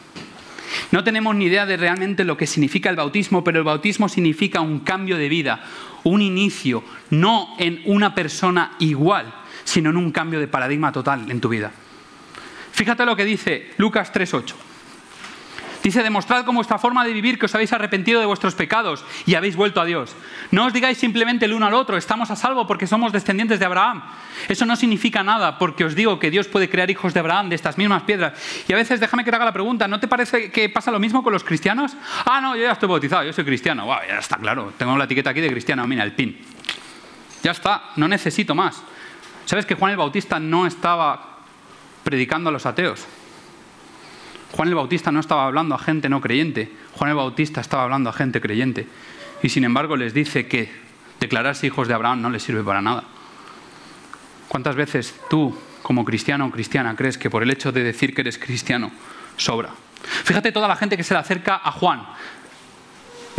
No 0.91 1.03
tenemos 1.03 1.35
ni 1.35 1.45
idea 1.45 1.65
de 1.65 1.77
realmente 1.77 2.23
lo 2.23 2.37
que 2.37 2.47
significa 2.47 2.89
el 2.89 2.95
bautismo, 2.95 3.43
pero 3.43 3.59
el 3.59 3.63
bautismo 3.63 4.09
significa 4.09 4.61
un 4.61 4.79
cambio 4.79 5.17
de 5.17 5.29
vida, 5.29 5.63
un 6.03 6.21
inicio, 6.21 6.83
no 7.09 7.55
en 7.57 7.81
una 7.85 8.15
persona 8.15 8.73
igual, 8.79 9.33
sino 9.63 9.89
en 9.89 9.97
un 9.97 10.11
cambio 10.11 10.39
de 10.39 10.47
paradigma 10.47 10.91
total 10.91 11.29
en 11.29 11.41
tu 11.41 11.49
vida. 11.49 11.71
Fíjate 12.71 13.05
lo 13.05 13.15
que 13.15 13.25
dice 13.25 13.71
Lucas 13.77 14.13
3.8. 14.13 14.70
Dice, 15.83 16.03
demostrad 16.03 16.45
con 16.45 16.55
vuestra 16.55 16.77
forma 16.77 17.03
de 17.03 17.11
vivir 17.11 17.39
que 17.39 17.47
os 17.47 17.55
habéis 17.55 17.73
arrepentido 17.73 18.19
de 18.19 18.27
vuestros 18.27 18.53
pecados 18.53 19.03
y 19.25 19.33
habéis 19.33 19.55
vuelto 19.55 19.81
a 19.81 19.85
Dios. 19.85 20.15
No 20.51 20.65
os 20.65 20.73
digáis 20.73 20.97
simplemente 20.97 21.45
el 21.45 21.53
uno 21.53 21.65
al 21.65 21.73
otro, 21.73 21.97
estamos 21.97 22.29
a 22.29 22.35
salvo 22.35 22.67
porque 22.67 22.85
somos 22.85 23.11
descendientes 23.11 23.59
de 23.59 23.65
Abraham. 23.65 24.03
Eso 24.47 24.65
no 24.65 24.75
significa 24.75 25.23
nada 25.23 25.57
porque 25.57 25.83
os 25.83 25.95
digo 25.95 26.19
que 26.19 26.29
Dios 26.29 26.47
puede 26.47 26.69
crear 26.69 26.91
hijos 26.91 27.13
de 27.13 27.19
Abraham 27.19 27.49
de 27.49 27.55
estas 27.55 27.77
mismas 27.77 28.03
piedras. 28.03 28.33
Y 28.67 28.73
a 28.73 28.75
veces 28.75 28.99
déjame 28.99 29.23
que 29.23 29.31
te 29.31 29.35
haga 29.35 29.45
la 29.45 29.53
pregunta, 29.53 29.87
¿no 29.87 29.99
te 29.99 30.07
parece 30.07 30.51
que 30.51 30.69
pasa 30.69 30.91
lo 30.91 30.99
mismo 30.99 31.23
con 31.23 31.33
los 31.33 31.43
cristianos? 31.43 31.95
Ah, 32.25 32.39
no, 32.41 32.55
yo 32.55 32.63
ya 32.63 32.73
estoy 32.73 32.87
bautizado, 32.87 33.23
yo 33.23 33.33
soy 33.33 33.45
cristiano. 33.45 33.87
ya 34.07 34.19
está 34.19 34.37
claro, 34.37 34.73
tengo 34.77 34.95
la 34.97 35.05
etiqueta 35.05 35.31
aquí 35.31 35.41
de 35.41 35.49
cristiano, 35.49 35.87
mira, 35.87 36.03
el 36.03 36.13
pin. 36.13 36.37
Ya 37.41 37.51
está, 37.51 37.91
no 37.95 38.07
necesito 38.07 38.53
más. 38.53 38.83
¿Sabes 39.45 39.65
que 39.65 39.73
Juan 39.73 39.91
el 39.91 39.97
Bautista 39.97 40.39
no 40.39 40.67
estaba 40.67 41.39
predicando 42.03 42.49
a 42.49 42.53
los 42.53 42.65
ateos? 42.67 43.07
Juan 44.51 44.67
el 44.67 44.75
Bautista 44.75 45.11
no 45.11 45.19
estaba 45.19 45.45
hablando 45.45 45.75
a 45.75 45.79
gente 45.79 46.09
no 46.09 46.21
creyente, 46.21 46.71
Juan 46.93 47.09
el 47.09 47.15
Bautista 47.15 47.61
estaba 47.61 47.83
hablando 47.83 48.09
a 48.09 48.13
gente 48.13 48.41
creyente. 48.41 48.87
Y 49.43 49.49
sin 49.49 49.63
embargo 49.63 49.95
les 49.95 50.13
dice 50.13 50.47
que 50.47 50.71
declararse 51.19 51.67
hijos 51.67 51.87
de 51.87 51.93
Abraham 51.93 52.21
no 52.21 52.29
les 52.29 52.43
sirve 52.43 52.63
para 52.63 52.81
nada. 52.81 53.03
¿Cuántas 54.47 54.75
veces 54.75 55.15
tú, 55.29 55.57
como 55.81 56.03
cristiano 56.03 56.47
o 56.47 56.51
cristiana, 56.51 56.95
crees 56.95 57.17
que 57.17 57.29
por 57.29 57.43
el 57.43 57.49
hecho 57.51 57.71
de 57.71 57.83
decir 57.83 58.13
que 58.13 58.21
eres 58.21 58.37
cristiano, 58.37 58.91
sobra? 59.37 59.69
Fíjate 60.03 60.51
toda 60.51 60.67
la 60.67 60.75
gente 60.75 60.97
que 60.97 61.03
se 61.03 61.13
le 61.13 61.19
acerca 61.19 61.61
a 61.63 61.71
Juan. 61.71 62.03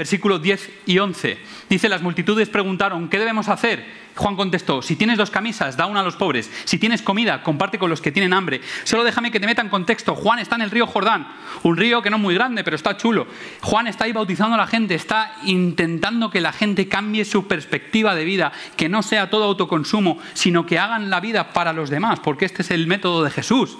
Versículos 0.02 0.42
10 0.42 0.70
y 0.86 0.98
11. 0.98 1.38
Dice, 1.68 1.88
las 1.88 2.02
multitudes 2.02 2.48
preguntaron, 2.48 3.08
¿qué 3.08 3.20
debemos 3.20 3.48
hacer? 3.48 3.86
Juan 4.16 4.34
contestó, 4.34 4.82
si 4.82 4.96
tienes 4.96 5.16
dos 5.16 5.30
camisas, 5.30 5.76
da 5.76 5.86
una 5.86 6.00
a 6.00 6.02
los 6.02 6.16
pobres. 6.16 6.50
Si 6.64 6.76
tienes 6.76 7.02
comida, 7.02 7.44
comparte 7.44 7.78
con 7.78 7.88
los 7.88 8.00
que 8.00 8.10
tienen 8.10 8.32
hambre. 8.32 8.60
Solo 8.82 9.04
déjame 9.04 9.30
que 9.30 9.38
te 9.38 9.46
meta 9.46 9.62
en 9.62 9.68
contexto. 9.68 10.16
Juan 10.16 10.40
está 10.40 10.56
en 10.56 10.62
el 10.62 10.72
río 10.72 10.88
Jordán, 10.88 11.28
un 11.62 11.76
río 11.76 12.02
que 12.02 12.10
no 12.10 12.16
es 12.16 12.22
muy 12.22 12.34
grande, 12.34 12.64
pero 12.64 12.74
está 12.74 12.96
chulo. 12.96 13.28
Juan 13.60 13.86
está 13.86 14.06
ahí 14.06 14.12
bautizando 14.12 14.56
a 14.56 14.58
la 14.58 14.66
gente, 14.66 14.96
está 14.96 15.36
intentando 15.44 16.30
que 16.30 16.40
la 16.40 16.52
gente 16.52 16.88
cambie 16.88 17.24
su 17.24 17.46
perspectiva 17.46 18.16
de 18.16 18.24
vida, 18.24 18.50
que 18.76 18.88
no 18.88 19.04
sea 19.04 19.30
todo 19.30 19.44
autoconsumo, 19.44 20.18
sino 20.34 20.66
que 20.66 20.80
hagan 20.80 21.10
la 21.10 21.20
vida 21.20 21.52
para 21.52 21.72
los 21.72 21.90
demás, 21.90 22.18
porque 22.18 22.44
este 22.44 22.62
es 22.62 22.72
el 22.72 22.88
método 22.88 23.22
de 23.22 23.30
Jesús. 23.30 23.78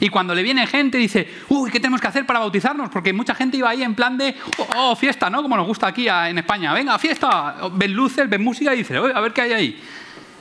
Y 0.00 0.08
cuando 0.08 0.34
le 0.34 0.42
viene 0.42 0.66
gente 0.66 0.98
dice, 0.98 1.28
uy, 1.48 1.70
¿qué 1.70 1.80
tenemos 1.80 2.00
que 2.00 2.06
hacer 2.06 2.26
para 2.26 2.38
bautizarnos? 2.38 2.90
Porque 2.90 3.12
mucha 3.12 3.34
gente 3.34 3.56
iba 3.56 3.70
ahí 3.70 3.82
en 3.82 3.94
plan 3.94 4.18
de, 4.18 4.34
oh, 4.76 4.94
fiesta, 4.96 5.30
¿no? 5.30 5.42
Como 5.42 5.56
nos 5.56 5.66
gusta 5.66 5.86
aquí 5.86 6.08
en 6.08 6.38
España. 6.38 6.72
Venga, 6.74 6.98
fiesta. 6.98 7.56
Ven 7.72 7.92
luces, 7.92 8.28
ven 8.28 8.42
música 8.42 8.74
y 8.74 8.78
dice, 8.78 8.96
a 8.96 9.20
ver 9.20 9.32
qué 9.32 9.42
hay 9.42 9.52
ahí. 9.52 9.82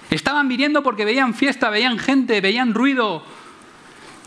Estaban 0.10 0.48
viniendo 0.48 0.84
porque 0.84 1.06
veían 1.06 1.34
fiesta, 1.34 1.70
veían 1.70 1.98
gente, 1.98 2.42
veían 2.42 2.74
ruido. 2.74 3.24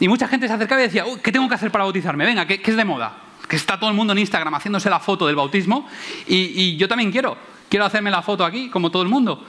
Y 0.00 0.08
mucha 0.08 0.28
gente 0.28 0.49
se 0.49 0.54
acercaba 0.54 0.80
y 0.80 0.85
decía, 0.85 1.06
uy, 1.06 1.20
¿qué 1.23 1.32
tengo 1.32 1.49
que 1.49 1.54
hacer 1.54 1.70
para 1.70 1.85
bautizarme? 1.85 2.25
Venga, 2.25 2.47
¿qué, 2.47 2.61
es 2.64 2.76
de 2.76 2.85
moda? 2.85 3.16
Que 3.49 3.56
está 3.56 3.78
todo 3.78 3.90
el 3.90 3.97
mundo 3.97 4.12
en 4.12 4.20
Instagram 4.20 4.54
haciéndose 4.54 4.88
la 4.88 5.00
foto 5.00 5.26
del 5.26 5.37
bautismo. 5.37 5.88
Y, 6.26 6.37
y 6.37 6.76
yo 6.76 6.88
también 6.88 7.11
quiero. 7.11 7.37
Quiero 7.68 7.85
hacerme 7.85 8.11
la 8.11 8.23
foto 8.23 8.44
aquí, 8.44 8.70
como 8.70 8.90
todo 8.90 9.02
el 9.02 9.08
mundo. 9.08 9.44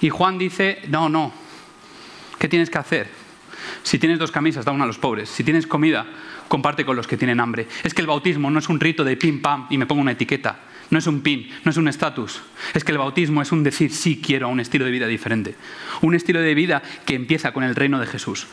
Y 0.00 0.10
Juan 0.10 0.36
dice, 0.36 0.82
no, 0.88 1.08
no. 1.08 1.32
¿Qué 2.38 2.48
tienes 2.48 2.68
que 2.68 2.78
hacer? 2.78 3.23
Si 3.82 3.98
tienes 3.98 4.18
dos 4.18 4.30
camisas, 4.30 4.64
da 4.64 4.72
una 4.72 4.84
a 4.84 4.86
los 4.86 4.98
pobres. 4.98 5.28
Si 5.28 5.44
tienes 5.44 5.66
comida, 5.66 6.06
comparte 6.48 6.84
con 6.84 6.96
los 6.96 7.06
que 7.06 7.16
tienen 7.16 7.40
hambre. 7.40 7.68
Es 7.82 7.94
que 7.94 8.00
el 8.00 8.06
bautismo 8.06 8.50
no 8.50 8.58
es 8.58 8.68
un 8.68 8.80
rito 8.80 9.04
de 9.04 9.16
pim 9.16 9.42
pam 9.42 9.66
y 9.70 9.78
me 9.78 9.86
pongo 9.86 10.00
una 10.00 10.12
etiqueta. 10.12 10.60
No 10.90 10.98
es 10.98 11.06
un 11.06 11.22
pin, 11.22 11.50
no 11.64 11.70
es 11.70 11.76
un 11.76 11.88
estatus. 11.88 12.40
Es 12.74 12.84
que 12.84 12.92
el 12.92 12.98
bautismo 12.98 13.42
es 13.42 13.52
un 13.52 13.62
decir 13.62 13.90
sí 13.90 14.20
quiero 14.24 14.46
a 14.46 14.50
un 14.50 14.60
estilo 14.60 14.84
de 14.84 14.90
vida 14.90 15.06
diferente. 15.06 15.56
Un 16.02 16.14
estilo 16.14 16.40
de 16.40 16.54
vida 16.54 16.82
que 17.06 17.14
empieza 17.14 17.52
con 17.52 17.64
el 17.64 17.74
reino 17.74 17.98
de 17.98 18.06
Jesús. 18.06 18.46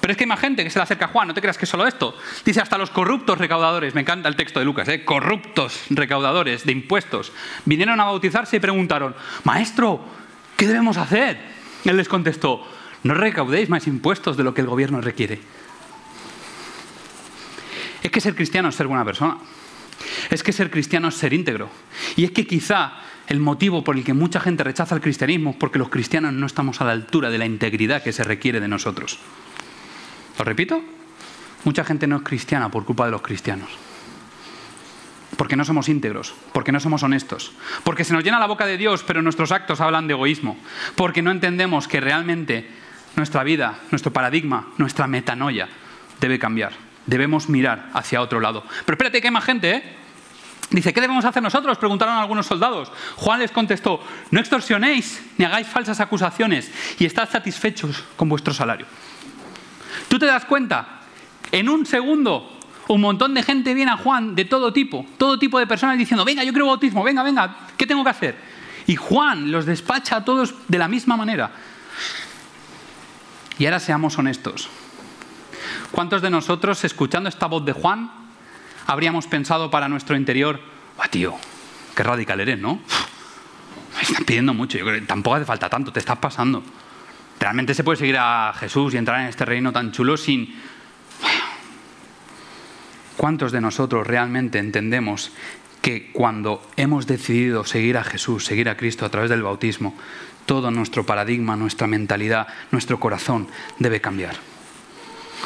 Pero 0.00 0.12
es 0.12 0.16
que 0.16 0.24
hay 0.24 0.28
más 0.28 0.40
gente 0.40 0.62
que 0.62 0.70
se 0.70 0.78
le 0.78 0.84
acerca 0.84 1.06
a 1.06 1.08
Juan, 1.08 1.28
no 1.28 1.34
te 1.34 1.40
creas 1.40 1.58
que 1.58 1.64
es 1.64 1.68
solo 1.70 1.86
esto. 1.86 2.16
Dice 2.44 2.60
hasta 2.60 2.78
los 2.78 2.90
corruptos 2.90 3.38
recaudadores, 3.38 3.94
me 3.94 4.02
encanta 4.02 4.28
el 4.28 4.36
texto 4.36 4.60
de 4.60 4.64
Lucas, 4.64 4.88
¿eh? 4.88 5.04
corruptos 5.04 5.80
recaudadores 5.90 6.64
de 6.64 6.72
impuestos, 6.72 7.32
vinieron 7.64 7.98
a 8.00 8.04
bautizarse 8.04 8.56
y 8.56 8.60
preguntaron, 8.60 9.14
Maestro, 9.44 10.04
¿qué 10.56 10.66
debemos 10.66 10.96
hacer? 10.98 11.40
Él 11.84 11.96
les 11.96 12.08
contestó, 12.08 12.64
no 13.08 13.14
recaudéis 13.14 13.70
más 13.70 13.86
impuestos 13.86 14.36
de 14.36 14.44
lo 14.44 14.52
que 14.52 14.60
el 14.60 14.66
gobierno 14.66 15.00
requiere. 15.00 15.40
Es 18.02 18.10
que 18.10 18.20
ser 18.20 18.34
cristiano 18.34 18.68
es 18.68 18.74
ser 18.74 18.86
buena 18.86 19.02
persona. 19.02 19.38
Es 20.28 20.42
que 20.42 20.52
ser 20.52 20.70
cristiano 20.70 21.08
es 21.08 21.14
ser 21.14 21.32
íntegro. 21.32 21.70
Y 22.16 22.24
es 22.24 22.32
que 22.32 22.46
quizá 22.46 23.00
el 23.26 23.40
motivo 23.40 23.82
por 23.82 23.96
el 23.96 24.04
que 24.04 24.12
mucha 24.12 24.40
gente 24.40 24.62
rechaza 24.62 24.94
el 24.94 25.00
cristianismo 25.00 25.52
es 25.52 25.56
porque 25.56 25.78
los 25.78 25.88
cristianos 25.88 26.34
no 26.34 26.44
estamos 26.44 26.82
a 26.82 26.84
la 26.84 26.92
altura 26.92 27.30
de 27.30 27.38
la 27.38 27.46
integridad 27.46 28.02
que 28.02 28.12
se 28.12 28.24
requiere 28.24 28.60
de 28.60 28.68
nosotros. 28.68 29.18
¿Lo 30.38 30.44
repito? 30.44 30.82
Mucha 31.64 31.84
gente 31.84 32.06
no 32.06 32.16
es 32.16 32.22
cristiana 32.24 32.70
por 32.70 32.84
culpa 32.84 33.06
de 33.06 33.12
los 33.12 33.22
cristianos. 33.22 33.70
Porque 35.38 35.56
no 35.56 35.64
somos 35.64 35.88
íntegros, 35.88 36.34
porque 36.52 36.72
no 36.72 36.80
somos 36.80 37.02
honestos, 37.02 37.52
porque 37.84 38.04
se 38.04 38.12
nos 38.12 38.22
llena 38.22 38.38
la 38.38 38.46
boca 38.46 38.66
de 38.66 38.76
Dios, 38.76 39.02
pero 39.06 39.22
nuestros 39.22 39.50
actos 39.50 39.80
hablan 39.80 40.08
de 40.08 40.12
egoísmo, 40.12 40.58
porque 40.94 41.22
no 41.22 41.30
entendemos 41.30 41.88
que 41.88 42.00
realmente 42.00 42.68
nuestra 43.18 43.44
vida, 43.44 43.80
nuestro 43.90 44.12
paradigma, 44.12 44.68
nuestra 44.78 45.06
metanoia 45.06 45.68
debe 46.20 46.38
cambiar. 46.38 46.72
Debemos 47.04 47.48
mirar 47.48 47.90
hacia 47.92 48.22
otro 48.22 48.40
lado. 48.40 48.64
Pero 48.86 48.94
espérate, 48.94 49.20
que 49.20 49.28
hay 49.28 49.32
más 49.32 49.44
gente, 49.44 49.70
¿eh? 49.70 49.96
Dice, 50.70 50.92
¿qué 50.92 51.00
debemos 51.00 51.24
hacer 51.24 51.42
nosotros? 51.42 51.78
Preguntaron 51.78 52.16
algunos 52.16 52.46
soldados. 52.46 52.92
Juan 53.16 53.40
les 53.40 53.50
contestó, 53.50 54.02
no 54.30 54.38
extorsionéis 54.38 55.22
ni 55.38 55.46
hagáis 55.46 55.66
falsas 55.66 55.98
acusaciones 56.00 56.70
y 56.98 57.06
estad 57.06 57.28
satisfechos 57.28 58.04
con 58.16 58.28
vuestro 58.28 58.52
salario. 58.52 58.86
¿Tú 60.08 60.18
te 60.18 60.26
das 60.26 60.44
cuenta? 60.44 61.00
En 61.50 61.70
un 61.70 61.86
segundo, 61.86 62.58
un 62.88 63.00
montón 63.00 63.32
de 63.32 63.42
gente 63.42 63.72
viene 63.72 63.92
a 63.92 63.96
Juan 63.96 64.34
de 64.34 64.44
todo 64.44 64.72
tipo, 64.74 65.06
todo 65.16 65.38
tipo 65.38 65.58
de 65.58 65.66
personas 65.66 65.96
diciendo, 65.96 66.24
venga, 66.26 66.44
yo 66.44 66.52
quiero 66.52 66.66
bautismo, 66.66 67.02
venga, 67.02 67.22
venga, 67.22 67.56
¿qué 67.78 67.86
tengo 67.86 68.04
que 68.04 68.10
hacer? 68.10 68.36
Y 68.86 68.96
Juan 68.96 69.50
los 69.50 69.64
despacha 69.64 70.16
a 70.16 70.24
todos 70.24 70.54
de 70.68 70.78
la 70.78 70.88
misma 70.88 71.16
manera. 71.16 71.50
Y 73.58 73.66
ahora 73.66 73.80
seamos 73.80 74.18
honestos. 74.18 74.68
¿Cuántos 75.90 76.22
de 76.22 76.30
nosotros, 76.30 76.84
escuchando 76.84 77.28
esta 77.28 77.46
voz 77.46 77.64
de 77.64 77.72
Juan, 77.72 78.10
habríamos 78.86 79.26
pensado 79.26 79.70
para 79.70 79.88
nuestro 79.88 80.16
interior, 80.16 80.60
¡ah, 80.98 81.08
tío! 81.08 81.34
¡Qué 81.94 82.02
radical 82.02 82.40
eres, 82.40 82.58
¿no? 82.58 82.80
Me 83.96 84.02
están 84.02 84.24
pidiendo 84.24 84.54
mucho, 84.54 84.78
yo 84.78 84.84
creo 84.84 85.00
que 85.00 85.06
tampoco 85.06 85.36
hace 85.36 85.44
falta 85.44 85.68
tanto, 85.68 85.92
te 85.92 85.98
estás 85.98 86.18
pasando. 86.18 86.62
Realmente 87.40 87.74
se 87.74 87.82
puede 87.82 87.98
seguir 87.98 88.16
a 88.18 88.52
Jesús 88.54 88.94
y 88.94 88.96
entrar 88.96 89.20
en 89.20 89.26
este 89.26 89.44
reino 89.44 89.72
tan 89.72 89.92
chulo 89.92 90.16
sin... 90.16 90.54
¿Cuántos 93.16 93.50
de 93.50 93.60
nosotros 93.60 94.06
realmente 94.06 94.60
entendemos 94.60 95.32
que 95.82 96.12
cuando 96.12 96.62
hemos 96.76 97.08
decidido 97.08 97.64
seguir 97.64 97.98
a 97.98 98.04
Jesús, 98.04 98.44
seguir 98.44 98.68
a 98.68 98.76
Cristo 98.76 99.04
a 99.04 99.08
través 99.08 99.30
del 99.30 99.42
bautismo, 99.42 99.96
todo 100.48 100.70
nuestro 100.70 101.04
paradigma, 101.04 101.56
nuestra 101.56 101.86
mentalidad, 101.86 102.48
nuestro 102.70 102.98
corazón 102.98 103.48
debe 103.78 104.00
cambiar. 104.00 104.34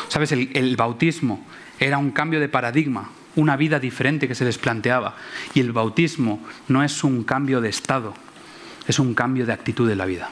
Sabes, 0.07 0.31
el, 0.31 0.77
bautismo 0.77 1.45
era 1.81 1.99
un 1.99 2.13
cambio 2.13 2.39
de 2.39 2.49
paradigma, 2.49 3.11
una 3.35 3.57
vida 3.57 3.81
diferente 3.81 4.29
que 4.29 4.37
se 4.37 4.45
les 4.45 4.59
planteaba. 4.59 5.17
Y 5.55 5.61
el 5.61 5.73
bautismo 5.73 6.41
no 6.69 6.85
es 6.85 7.03
un 7.03 7.25
cambio 7.25 7.61
de 7.61 7.69
estado, 7.69 8.15
es 8.87 9.01
un 9.01 9.13
cambio 9.13 9.45
de 9.45 9.53
actitud 9.53 9.89
de 9.89 9.97
la 9.97 10.07
vida. 10.07 10.31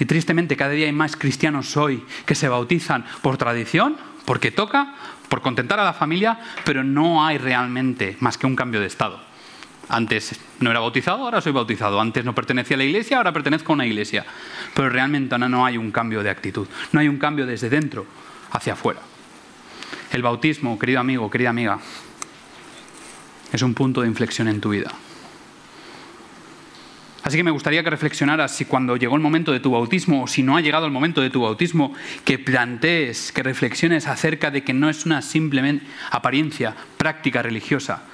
Y 0.00 0.04
tristemente 0.04 0.56
cada 0.56 0.72
día 0.72 0.86
hay 0.86 0.92
más 0.92 1.14
cristianos 1.14 1.76
hoy 1.76 2.04
que 2.26 2.34
se 2.34 2.48
bautizan 2.48 3.04
por 3.22 3.38
tradición, 3.38 3.96
porque 4.24 4.50
toca, 4.50 4.96
por 5.28 5.40
contentar 5.40 5.78
a 5.78 5.84
la 5.84 5.94
familia, 5.94 6.40
pero 6.64 6.82
no 6.82 7.24
hay 7.24 7.38
realmente 7.38 8.16
más 8.18 8.36
que 8.36 8.48
un 8.48 8.56
cambio 8.56 8.80
de 8.80 8.86
estado. 8.86 9.27
Antes 9.88 10.38
no 10.60 10.70
era 10.70 10.80
bautizado, 10.80 11.24
ahora 11.24 11.40
soy 11.40 11.52
bautizado. 11.52 12.00
Antes 12.00 12.24
no 12.24 12.34
pertenecía 12.34 12.76
a 12.76 12.78
la 12.78 12.84
iglesia, 12.84 13.16
ahora 13.16 13.32
pertenezco 13.32 13.72
a 13.72 13.74
una 13.74 13.86
iglesia. 13.86 14.24
Pero 14.74 14.90
realmente 14.90 15.38
no 15.38 15.64
hay 15.64 15.78
un 15.78 15.90
cambio 15.90 16.22
de 16.22 16.30
actitud. 16.30 16.68
No 16.92 17.00
hay 17.00 17.08
un 17.08 17.18
cambio 17.18 17.46
desde 17.46 17.70
dentro 17.70 18.06
hacia 18.50 18.74
afuera. 18.74 19.00
El 20.12 20.22
bautismo, 20.22 20.78
querido 20.78 21.00
amigo, 21.00 21.30
querida 21.30 21.50
amiga, 21.50 21.78
es 23.52 23.62
un 23.62 23.74
punto 23.74 24.02
de 24.02 24.08
inflexión 24.08 24.48
en 24.48 24.60
tu 24.60 24.70
vida. 24.70 24.90
Así 27.22 27.36
que 27.36 27.44
me 27.44 27.50
gustaría 27.50 27.82
que 27.82 27.90
reflexionaras 27.90 28.54
si 28.54 28.64
cuando 28.64 28.96
llegó 28.96 29.16
el 29.16 29.20
momento 29.20 29.52
de 29.52 29.60
tu 29.60 29.70
bautismo 29.70 30.22
o 30.22 30.26
si 30.26 30.42
no 30.42 30.56
ha 30.56 30.60
llegado 30.60 30.86
el 30.86 30.92
momento 30.92 31.20
de 31.20 31.28
tu 31.28 31.42
bautismo, 31.42 31.92
que 32.24 32.38
plantees, 32.38 33.32
que 33.32 33.42
reflexiones 33.42 34.06
acerca 34.06 34.50
de 34.50 34.64
que 34.64 34.72
no 34.72 34.88
es 34.88 35.04
una 35.04 35.20
simplemente 35.20 35.84
apariencia, 36.10 36.74
práctica 36.96 37.42
religiosa, 37.42 38.04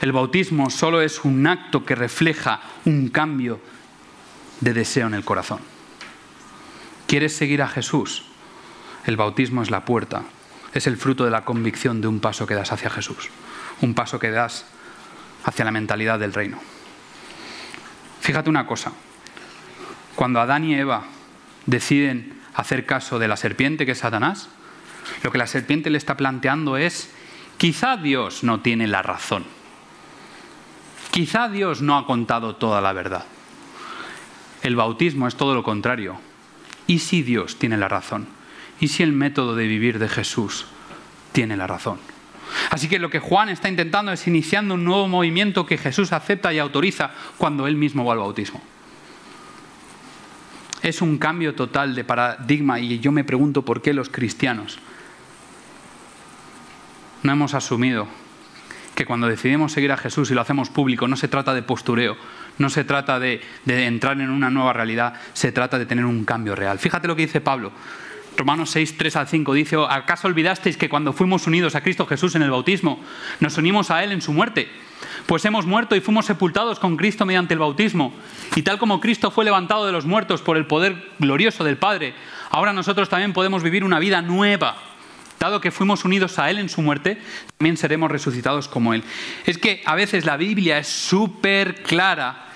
el 0.00 0.12
bautismo 0.12 0.70
solo 0.70 1.00
es 1.00 1.24
un 1.24 1.46
acto 1.46 1.84
que 1.84 1.94
refleja 1.94 2.60
un 2.84 3.08
cambio 3.08 3.60
de 4.60 4.74
deseo 4.74 5.06
en 5.06 5.14
el 5.14 5.24
corazón. 5.24 5.60
¿Quieres 7.06 7.36
seguir 7.36 7.62
a 7.62 7.68
Jesús? 7.68 8.24
El 9.06 9.16
bautismo 9.16 9.62
es 9.62 9.70
la 9.70 9.84
puerta, 9.84 10.22
es 10.72 10.86
el 10.86 10.96
fruto 10.96 11.24
de 11.24 11.30
la 11.30 11.44
convicción 11.44 12.00
de 12.00 12.08
un 12.08 12.20
paso 12.20 12.46
que 12.46 12.54
das 12.54 12.72
hacia 12.72 12.90
Jesús, 12.90 13.28
un 13.80 13.94
paso 13.94 14.18
que 14.18 14.30
das 14.30 14.66
hacia 15.44 15.64
la 15.64 15.70
mentalidad 15.70 16.18
del 16.18 16.32
reino. 16.32 16.58
Fíjate 18.20 18.48
una 18.48 18.66
cosa, 18.66 18.92
cuando 20.14 20.40
Adán 20.40 20.64
y 20.64 20.74
Eva 20.74 21.04
deciden 21.66 22.40
hacer 22.54 22.86
caso 22.86 23.18
de 23.18 23.28
la 23.28 23.36
serpiente 23.36 23.84
que 23.84 23.92
es 23.92 23.98
Satanás, 23.98 24.48
lo 25.22 25.30
que 25.30 25.38
la 25.38 25.46
serpiente 25.46 25.90
le 25.90 25.98
está 25.98 26.16
planteando 26.16 26.76
es, 26.76 27.10
quizá 27.58 27.96
Dios 27.96 28.42
no 28.42 28.60
tiene 28.60 28.86
la 28.86 29.02
razón, 29.02 29.44
quizá 31.14 31.48
Dios 31.48 31.80
no 31.80 31.96
ha 31.96 32.06
contado 32.06 32.56
toda 32.56 32.80
la 32.80 32.92
verdad. 32.92 33.24
El 34.64 34.74
bautismo 34.74 35.28
es 35.28 35.36
todo 35.36 35.54
lo 35.54 35.62
contrario. 35.62 36.16
¿Y 36.88 36.98
si 36.98 37.22
Dios 37.22 37.56
tiene 37.56 37.76
la 37.76 37.86
razón? 37.86 38.26
¿Y 38.80 38.88
si 38.88 39.04
el 39.04 39.12
método 39.12 39.54
de 39.54 39.68
vivir 39.68 40.00
de 40.00 40.08
Jesús 40.08 40.66
tiene 41.30 41.56
la 41.56 41.68
razón? 41.68 42.00
Así 42.70 42.88
que 42.88 42.98
lo 42.98 43.10
que 43.10 43.20
Juan 43.20 43.48
está 43.48 43.68
intentando 43.68 44.10
es 44.10 44.26
iniciando 44.26 44.74
un 44.74 44.84
nuevo 44.84 45.06
movimiento 45.06 45.66
que 45.66 45.78
Jesús 45.78 46.12
acepta 46.12 46.52
y 46.52 46.58
autoriza 46.58 47.12
cuando 47.38 47.68
él 47.68 47.76
mismo 47.76 48.04
va 48.04 48.14
al 48.14 48.18
bautismo. 48.18 48.60
Es 50.82 51.00
un 51.00 51.18
cambio 51.18 51.54
total 51.54 51.94
de 51.94 52.02
paradigma 52.02 52.80
y 52.80 52.98
yo 52.98 53.12
me 53.12 53.22
pregunto 53.22 53.62
por 53.62 53.82
qué 53.82 53.94
los 53.94 54.08
cristianos 54.08 54.80
no 57.22 57.30
hemos 57.30 57.54
asumido 57.54 58.08
que 58.94 59.04
cuando 59.04 59.26
decidimos 59.26 59.72
seguir 59.72 59.92
a 59.92 59.96
Jesús 59.96 60.30
y 60.30 60.34
lo 60.34 60.40
hacemos 60.40 60.70
público 60.70 61.08
no 61.08 61.16
se 61.16 61.28
trata 61.28 61.54
de 61.54 61.62
postureo, 61.62 62.16
no 62.58 62.70
se 62.70 62.84
trata 62.84 63.18
de, 63.18 63.40
entrar 63.66 64.20
en 64.20 64.30
una 64.30 64.50
nueva 64.50 64.72
realidad, 64.72 65.14
se 65.32 65.52
trata 65.52 65.78
de 65.78 65.86
tener 65.86 66.04
un 66.04 66.24
cambio 66.24 66.54
real. 66.54 66.78
Fíjate 66.78 67.08
lo 67.08 67.16
que 67.16 67.22
dice 67.22 67.40
Pablo. 67.40 67.72
Romanos 68.36 68.70
6, 68.70 68.96
3 68.96 69.16
al 69.16 69.28
5 69.28 69.54
dice, 69.54 69.76
¿acaso 69.88 70.26
olvidasteis 70.26 70.76
que 70.76 70.88
cuando 70.88 71.12
fuimos 71.12 71.46
unidos 71.46 71.76
a 71.76 71.82
Cristo 71.82 72.06
Jesús 72.06 72.34
en 72.34 72.42
el 72.42 72.50
bautismo, 72.50 73.00
nos 73.38 73.56
unimos 73.58 73.92
a 73.92 74.02
Él 74.02 74.10
en 74.10 74.22
su 74.22 74.32
muerte? 74.32 74.68
Pues 75.26 75.44
hemos 75.44 75.66
muerto 75.66 75.94
y 75.94 76.00
fuimos 76.00 76.26
sepultados 76.26 76.80
con 76.80 76.96
Cristo 76.96 77.26
mediante 77.26 77.54
el 77.54 77.60
bautismo. 77.60 78.12
Y 78.56 78.62
tal 78.62 78.78
como 78.78 79.00
Cristo 79.00 79.30
fue 79.30 79.44
levantado 79.44 79.86
de 79.86 79.92
los 79.92 80.04
muertos 80.04 80.42
por 80.42 80.56
el 80.56 80.66
poder 80.66 81.12
glorioso 81.20 81.62
del 81.62 81.76
Padre, 81.76 82.14
ahora 82.50 82.72
nosotros 82.72 83.08
también 83.08 83.32
podemos 83.32 83.62
vivir 83.62 83.84
una 83.84 84.00
vida 84.00 84.20
nueva. 84.20 84.93
Dado 85.44 85.60
que 85.60 85.70
fuimos 85.70 86.06
unidos 86.06 86.38
a 86.38 86.48
Él 86.48 86.58
en 86.58 86.70
su 86.70 86.80
muerte, 86.80 87.18
también 87.58 87.76
seremos 87.76 88.10
resucitados 88.10 88.66
como 88.66 88.94
Él. 88.94 89.04
Es 89.44 89.58
que 89.58 89.82
a 89.84 89.94
veces 89.94 90.24
la 90.24 90.38
Biblia 90.38 90.78
es 90.78 90.88
súper 90.88 91.82
clara 91.82 92.46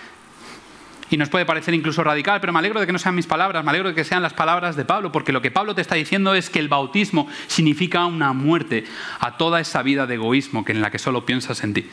y 1.10 1.18
nos 1.18 1.28
puede 1.28 1.44
parecer 1.44 1.74
incluso 1.74 2.02
radical, 2.02 2.40
pero 2.40 2.50
me 2.54 2.60
alegro 2.60 2.80
de 2.80 2.86
que 2.86 2.92
no 2.94 2.98
sean 2.98 3.14
mis 3.14 3.26
palabras, 3.26 3.62
me 3.62 3.68
alegro 3.68 3.90
de 3.90 3.94
que 3.94 4.04
sean 4.04 4.22
las 4.22 4.32
palabras 4.32 4.74
de 4.74 4.86
Pablo, 4.86 5.12
porque 5.12 5.32
lo 5.32 5.42
que 5.42 5.50
Pablo 5.50 5.74
te 5.74 5.82
está 5.82 5.96
diciendo 5.96 6.34
es 6.34 6.48
que 6.48 6.60
el 6.60 6.70
bautismo 6.70 7.28
significa 7.46 8.06
una 8.06 8.32
muerte 8.32 8.86
a 9.20 9.36
toda 9.36 9.60
esa 9.60 9.82
vida 9.82 10.06
de 10.06 10.14
egoísmo 10.14 10.64
que 10.64 10.72
en 10.72 10.80
la 10.80 10.90
que 10.90 10.98
solo 10.98 11.26
piensas 11.26 11.62
en 11.64 11.74
ti. 11.74 11.90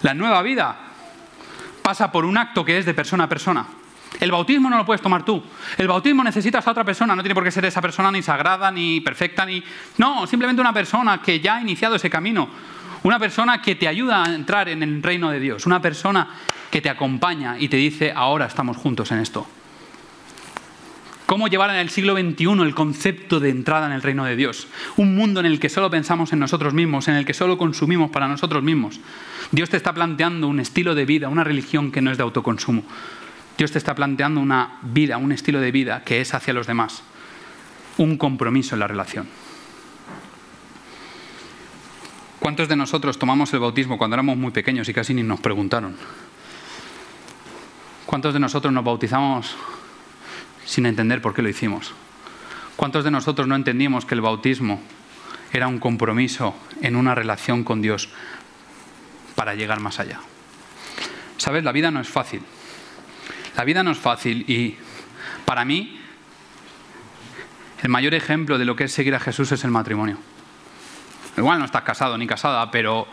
La 0.00 0.14
nueva 0.14 0.40
vida 0.40 0.78
pasa 1.82 2.10
por 2.10 2.24
un 2.24 2.38
acto 2.38 2.64
que 2.64 2.78
es 2.78 2.86
de 2.86 2.94
persona 2.94 3.24
a 3.24 3.28
persona. 3.28 3.66
El 4.18 4.32
bautismo 4.32 4.68
no 4.68 4.76
lo 4.76 4.84
puedes 4.84 5.00
tomar 5.00 5.24
tú. 5.24 5.42
El 5.78 5.86
bautismo 5.86 6.24
necesitas 6.24 6.66
a 6.66 6.70
otra 6.72 6.84
persona, 6.84 7.14
no 7.14 7.22
tiene 7.22 7.34
por 7.34 7.44
qué 7.44 7.50
ser 7.50 7.64
esa 7.64 7.80
persona 7.80 8.10
ni 8.10 8.22
sagrada, 8.22 8.70
ni 8.70 9.00
perfecta, 9.00 9.46
ni... 9.46 9.62
No, 9.98 10.26
simplemente 10.26 10.60
una 10.60 10.72
persona 10.72 11.22
que 11.22 11.40
ya 11.40 11.56
ha 11.56 11.62
iniciado 11.62 11.96
ese 11.96 12.10
camino. 12.10 12.48
Una 13.02 13.18
persona 13.18 13.62
que 13.62 13.76
te 13.76 13.88
ayuda 13.88 14.24
a 14.24 14.34
entrar 14.34 14.68
en 14.68 14.82
el 14.82 15.02
reino 15.02 15.30
de 15.30 15.40
Dios. 15.40 15.64
Una 15.64 15.80
persona 15.80 16.28
que 16.70 16.80
te 16.80 16.90
acompaña 16.90 17.58
y 17.58 17.68
te 17.68 17.76
dice, 17.76 18.12
ahora 18.14 18.46
estamos 18.46 18.76
juntos 18.76 19.10
en 19.12 19.20
esto. 19.20 19.46
¿Cómo 21.30 21.46
llevar 21.46 21.70
en 21.70 21.76
el 21.76 21.90
siglo 21.90 22.14
XXI 22.16 22.60
el 22.62 22.74
concepto 22.74 23.38
de 23.38 23.50
entrada 23.50 23.86
en 23.86 23.92
el 23.92 24.02
reino 24.02 24.24
de 24.24 24.34
Dios? 24.34 24.66
Un 24.96 25.14
mundo 25.14 25.38
en 25.38 25.46
el 25.46 25.60
que 25.60 25.68
solo 25.68 25.88
pensamos 25.88 26.32
en 26.32 26.40
nosotros 26.40 26.74
mismos, 26.74 27.06
en 27.06 27.14
el 27.14 27.24
que 27.24 27.34
solo 27.34 27.56
consumimos 27.56 28.10
para 28.10 28.26
nosotros 28.26 28.64
mismos. 28.64 28.98
Dios 29.52 29.70
te 29.70 29.76
está 29.76 29.94
planteando 29.94 30.48
un 30.48 30.58
estilo 30.58 30.96
de 30.96 31.04
vida, 31.04 31.28
una 31.28 31.44
religión 31.44 31.92
que 31.92 32.00
no 32.00 32.10
es 32.10 32.16
de 32.16 32.24
autoconsumo. 32.24 32.82
Dios 33.60 33.72
te 33.72 33.76
está 33.76 33.94
planteando 33.94 34.40
una 34.40 34.78
vida, 34.80 35.18
un 35.18 35.32
estilo 35.32 35.60
de 35.60 35.70
vida 35.70 36.02
que 36.02 36.22
es 36.22 36.32
hacia 36.32 36.54
los 36.54 36.66
demás. 36.66 37.02
Un 37.98 38.16
compromiso 38.16 38.74
en 38.74 38.80
la 38.80 38.86
relación. 38.86 39.28
¿Cuántos 42.38 42.70
de 42.70 42.76
nosotros 42.76 43.18
tomamos 43.18 43.52
el 43.52 43.60
bautismo 43.60 43.98
cuando 43.98 44.14
éramos 44.14 44.38
muy 44.38 44.50
pequeños 44.50 44.88
y 44.88 44.94
casi 44.94 45.12
ni 45.12 45.22
nos 45.22 45.40
preguntaron? 45.40 45.94
¿Cuántos 48.06 48.32
de 48.32 48.40
nosotros 48.40 48.72
nos 48.72 48.82
bautizamos 48.82 49.54
sin 50.64 50.86
entender 50.86 51.20
por 51.20 51.34
qué 51.34 51.42
lo 51.42 51.50
hicimos? 51.50 51.92
¿Cuántos 52.76 53.04
de 53.04 53.10
nosotros 53.10 53.46
no 53.46 53.56
entendíamos 53.56 54.06
que 54.06 54.14
el 54.14 54.22
bautismo 54.22 54.80
era 55.52 55.68
un 55.68 55.80
compromiso 55.80 56.54
en 56.80 56.96
una 56.96 57.14
relación 57.14 57.62
con 57.62 57.82
Dios 57.82 58.08
para 59.34 59.54
llegar 59.54 59.80
más 59.80 60.00
allá? 60.00 60.18
Sabes, 61.36 61.62
la 61.62 61.72
vida 61.72 61.90
no 61.90 62.00
es 62.00 62.08
fácil. 62.08 62.40
La 63.60 63.64
vida 63.66 63.82
no 63.82 63.90
es 63.90 63.98
fácil 63.98 64.46
y 64.48 64.74
para 65.44 65.66
mí 65.66 66.00
el 67.82 67.90
mayor 67.90 68.14
ejemplo 68.14 68.56
de 68.56 68.64
lo 68.64 68.74
que 68.74 68.84
es 68.84 68.92
seguir 68.92 69.14
a 69.14 69.20
Jesús 69.20 69.52
es 69.52 69.64
el 69.64 69.70
matrimonio. 69.70 70.16
Igual 71.36 71.58
no 71.58 71.66
estás 71.66 71.82
casado 71.82 72.16
ni 72.16 72.26
casada, 72.26 72.70
pero 72.70 73.06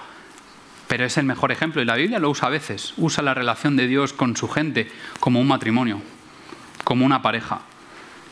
pero 0.88 1.04
es 1.04 1.18
el 1.18 1.26
mejor 1.26 1.52
ejemplo 1.52 1.82
y 1.82 1.86
la 1.86 1.96
Biblia 1.96 2.20
lo 2.20 2.30
usa 2.30 2.48
a 2.48 2.52
veces. 2.52 2.94
Usa 2.96 3.22
la 3.26 3.34
relación 3.34 3.76
de 3.76 3.88
Dios 3.88 4.14
con 4.14 4.38
su 4.38 4.48
gente 4.48 4.90
como 5.20 5.42
un 5.42 5.50
matrimonio, 5.50 6.02
como 6.86 7.06
una 7.06 7.22
pareja. 7.22 7.60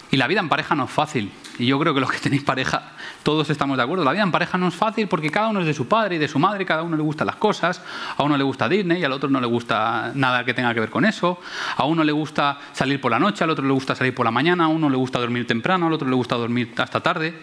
Y 0.10 0.16
la 0.16 0.28
vida 0.28 0.40
en 0.40 0.48
pareja 0.48 0.74
no 0.74 0.86
es 0.86 0.92
fácil. 0.92 1.34
Y 1.58 1.68
yo 1.68 1.80
creo 1.80 1.94
que 1.94 2.02
los 2.02 2.12
que 2.12 2.20
tenéis 2.20 2.44
pareja, 2.44 2.92
todos 3.24 3.50
estamos 3.50 3.78
de 3.78 3.84
acuerdo. 3.84 4.04
La 4.04 4.12
vida 4.12 4.24
en 4.24 4.32
pareja 4.32 4.58
no 4.58 4.68
es 4.68 4.76
fácil 4.76 5.08
porque 5.08 5.30
cada 5.30 5.50
uno 5.50 5.62
es 5.62 5.66
de 5.66 5.74
su 5.74 5.88
padre 5.88 6.16
y 6.16 6.18
de 6.18 6.28
su 6.28 6.38
madre, 6.38 6.66
cada 6.66 6.84
uno 6.84 6.98
le 6.98 7.04
gustan 7.04 7.28
las 7.28 7.38
cosas. 7.38 7.82
A 8.18 8.24
uno 8.24 8.38
le 8.38 8.44
gusta 8.44 8.68
Disney 8.68 9.00
y 9.00 9.04
al 9.06 9.14
otro 9.14 9.30
no 9.30 9.40
le 9.40 9.48
gusta 9.48 10.12
nada 10.16 10.44
que 10.44 10.54
tenga 10.54 10.74
que 10.74 10.82
ver 10.82 10.90
con 10.90 11.06
eso. 11.06 11.40
A 11.78 11.86
uno 11.86 12.04
le 12.04 12.12
gusta 12.12 12.60
salir 12.74 13.00
por 13.00 13.12
la 13.12 13.20
noche, 13.20 13.44
al 13.44 13.50
otro 13.50 13.66
le 13.66 13.74
gusta 13.74 13.96
salir 13.96 14.14
por 14.14 14.26
la 14.26 14.32
mañana, 14.32 14.66
a 14.66 14.68
uno 14.68 14.90
le 14.90 14.98
gusta 14.98 15.20
dormir 15.20 15.48
temprano, 15.48 15.88
al 15.88 15.94
otro 15.94 16.10
le 16.10 16.16
gusta 16.16 16.36
dormir 16.36 16.74
hasta 16.78 17.02
tarde. 17.02 17.40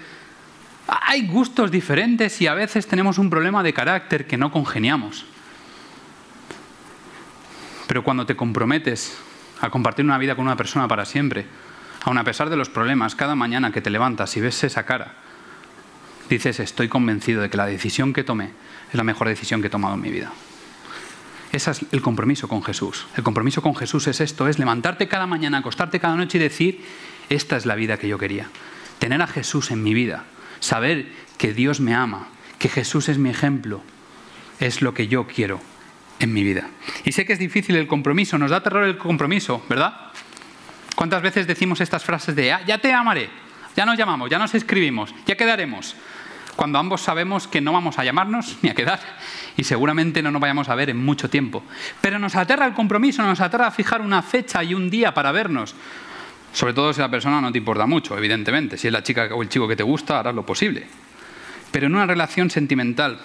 Hay 0.86 1.26
gustos 1.26 1.70
diferentes 1.70 2.40
y 2.42 2.46
a 2.46 2.54
veces 2.54 2.86
tenemos 2.86 3.18
un 3.18 3.30
problema 3.30 3.62
de 3.62 3.72
carácter 3.72 4.26
que 4.26 4.36
no 4.36 4.50
congeniamos. 4.52 5.24
Pero 7.86 8.04
cuando 8.04 8.26
te 8.26 8.36
comprometes 8.36 9.18
a 9.60 9.70
compartir 9.70 10.04
una 10.04 10.18
vida 10.18 10.34
con 10.34 10.44
una 10.44 10.56
persona 10.56 10.88
para 10.88 11.04
siempre, 11.04 11.46
aun 12.04 12.18
a 12.18 12.24
pesar 12.24 12.50
de 12.50 12.56
los 12.56 12.68
problemas, 12.68 13.14
cada 13.14 13.34
mañana 13.34 13.72
que 13.72 13.80
te 13.80 13.90
levantas 13.90 14.36
y 14.36 14.40
ves 14.40 14.64
esa 14.64 14.84
cara, 14.84 15.14
dices, 16.28 16.60
estoy 16.60 16.88
convencido 16.88 17.42
de 17.42 17.50
que 17.50 17.56
la 17.56 17.66
decisión 17.66 18.12
que 18.12 18.24
tomé 18.24 18.50
es 18.90 18.94
la 18.94 19.04
mejor 19.04 19.28
decisión 19.28 19.60
que 19.60 19.68
he 19.68 19.70
tomado 19.70 19.94
en 19.94 20.00
mi 20.00 20.10
vida. 20.10 20.32
Ese 21.52 21.70
es 21.70 21.80
el 21.92 22.00
compromiso 22.00 22.48
con 22.48 22.62
Jesús. 22.62 23.06
El 23.14 23.22
compromiso 23.22 23.60
con 23.60 23.76
Jesús 23.76 24.06
es 24.06 24.20
esto, 24.20 24.48
es 24.48 24.58
levantarte 24.58 25.06
cada 25.06 25.26
mañana, 25.26 25.58
acostarte 25.58 26.00
cada 26.00 26.16
noche 26.16 26.38
y 26.38 26.40
decir, 26.40 26.84
esta 27.28 27.56
es 27.56 27.66
la 27.66 27.74
vida 27.74 27.98
que 27.98 28.08
yo 28.08 28.18
quería. 28.18 28.48
Tener 28.98 29.20
a 29.20 29.26
Jesús 29.26 29.70
en 29.70 29.82
mi 29.82 29.92
vida, 29.92 30.24
saber 30.60 31.12
que 31.36 31.52
Dios 31.52 31.80
me 31.80 31.94
ama, 31.94 32.28
que 32.58 32.70
Jesús 32.70 33.08
es 33.10 33.18
mi 33.18 33.28
ejemplo, 33.28 33.82
es 34.60 34.80
lo 34.80 34.94
que 34.94 35.08
yo 35.08 35.26
quiero 35.26 35.60
en 36.20 36.32
mi 36.32 36.42
vida. 36.42 36.68
Y 37.04 37.12
sé 37.12 37.26
que 37.26 37.34
es 37.34 37.38
difícil 37.38 37.76
el 37.76 37.86
compromiso, 37.86 38.38
nos 38.38 38.50
da 38.50 38.62
terror 38.62 38.84
el 38.84 38.96
compromiso, 38.96 39.62
¿verdad? 39.68 40.11
¿Cuántas 40.94 41.22
veces 41.22 41.46
decimos 41.46 41.80
estas 41.80 42.04
frases 42.04 42.34
de, 42.36 42.52
ah, 42.52 42.62
ya 42.66 42.78
te 42.78 42.92
amaré, 42.92 43.30
ya 43.76 43.86
nos 43.86 43.96
llamamos, 43.96 44.30
ya 44.30 44.38
nos 44.38 44.54
escribimos, 44.54 45.14
ya 45.26 45.36
quedaremos? 45.36 45.96
Cuando 46.56 46.78
ambos 46.78 47.00
sabemos 47.00 47.48
que 47.48 47.60
no 47.60 47.72
vamos 47.72 47.98
a 47.98 48.04
llamarnos 48.04 48.58
ni 48.62 48.68
a 48.68 48.74
quedar 48.74 49.00
y 49.56 49.64
seguramente 49.64 50.22
no 50.22 50.30
nos 50.30 50.40
vayamos 50.40 50.68
a 50.68 50.74
ver 50.74 50.90
en 50.90 51.02
mucho 51.02 51.30
tiempo. 51.30 51.64
Pero 52.00 52.18
nos 52.18 52.36
aterra 52.36 52.66
el 52.66 52.74
compromiso, 52.74 53.22
nos 53.22 53.40
aterra 53.40 53.70
fijar 53.70 54.02
una 54.02 54.22
fecha 54.22 54.62
y 54.62 54.74
un 54.74 54.90
día 54.90 55.14
para 55.14 55.32
vernos. 55.32 55.74
Sobre 56.52 56.74
todo 56.74 56.92
si 56.92 57.00
la 57.00 57.10
persona 57.10 57.40
no 57.40 57.50
te 57.50 57.58
importa 57.58 57.86
mucho, 57.86 58.16
evidentemente. 58.18 58.76
Si 58.76 58.86
es 58.86 58.92
la 58.92 59.02
chica 59.02 59.30
o 59.32 59.42
el 59.42 59.48
chico 59.48 59.66
que 59.66 59.76
te 59.76 59.82
gusta, 59.82 60.18
harás 60.18 60.34
lo 60.34 60.44
posible. 60.44 60.86
Pero 61.70 61.86
en 61.86 61.94
una 61.94 62.06
relación 62.06 62.50
sentimental 62.50 63.18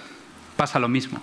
pasa 0.55 0.79
lo 0.79 0.87
mismo. 0.87 1.21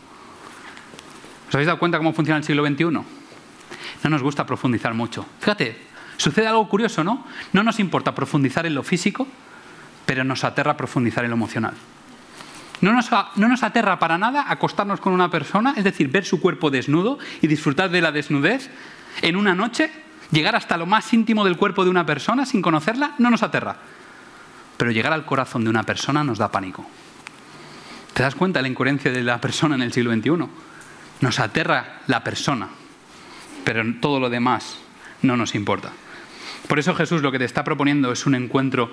¿Os 1.48 1.54
habéis 1.54 1.66
dado 1.66 1.78
cuenta 1.78 1.96
cómo 1.96 2.12
funciona 2.12 2.38
el 2.38 2.44
siglo 2.44 2.66
XXI? 2.66 2.84
No 2.84 4.10
nos 4.10 4.22
gusta 4.22 4.44
profundizar 4.44 4.92
mucho. 4.92 5.24
Fíjate, 5.40 5.93
sucede 6.16 6.46
algo 6.46 6.68
curioso, 6.68 7.04
¿no? 7.04 7.24
No 7.52 7.62
nos 7.62 7.80
importa 7.80 8.14
profundizar 8.14 8.66
en 8.66 8.74
lo 8.74 8.82
físico, 8.82 9.26
pero 10.06 10.24
nos 10.24 10.44
aterra 10.44 10.76
profundizar 10.76 11.24
en 11.24 11.30
lo 11.30 11.36
emocional. 11.36 11.74
No 12.80 12.92
nos, 12.92 13.10
no 13.36 13.48
nos, 13.48 13.62
aterra 13.62 13.98
para 13.98 14.18
nada 14.18 14.44
acostarnos 14.48 15.00
con 15.00 15.12
una 15.12 15.30
persona, 15.30 15.74
es 15.76 15.84
decir, 15.84 16.08
ver 16.08 16.24
su 16.24 16.40
cuerpo 16.40 16.70
desnudo 16.70 17.18
y 17.40 17.46
disfrutar 17.46 17.90
de 17.90 18.02
la 18.02 18.12
desnudez 18.12 18.70
en 19.22 19.36
una 19.36 19.54
noche 19.54 19.90
Llegar 20.30 20.56
hasta 20.56 20.76
lo 20.76 20.86
más 20.86 21.12
íntimo 21.12 21.44
del 21.44 21.56
cuerpo 21.56 21.84
de 21.84 21.90
una 21.90 22.06
persona 22.06 22.46
sin 22.46 22.62
conocerla 22.62 23.14
no 23.18 23.30
nos 23.30 23.42
aterra. 23.42 23.76
Pero 24.76 24.90
llegar 24.90 25.12
al 25.12 25.24
corazón 25.24 25.64
de 25.64 25.70
una 25.70 25.84
persona 25.84 26.24
nos 26.24 26.38
da 26.38 26.50
pánico. 26.50 26.84
¿Te 28.12 28.22
das 28.22 28.34
cuenta 28.34 28.58
de 28.58 28.62
la 28.62 28.68
incoherencia 28.68 29.12
de 29.12 29.22
la 29.22 29.40
persona 29.40 29.74
en 29.74 29.82
el 29.82 29.92
siglo 29.92 30.12
XXI? 30.12 30.48
Nos 31.20 31.38
aterra 31.38 32.00
la 32.06 32.24
persona, 32.24 32.68
pero 33.64 33.84
todo 34.00 34.20
lo 34.20 34.30
demás 34.30 34.78
no 35.22 35.36
nos 35.36 35.54
importa. 35.54 35.92
Por 36.68 36.78
eso 36.78 36.94
Jesús 36.94 37.22
lo 37.22 37.30
que 37.30 37.38
te 37.38 37.44
está 37.44 37.64
proponiendo 37.64 38.12
es 38.12 38.26
un 38.26 38.34
encuentro 38.34 38.90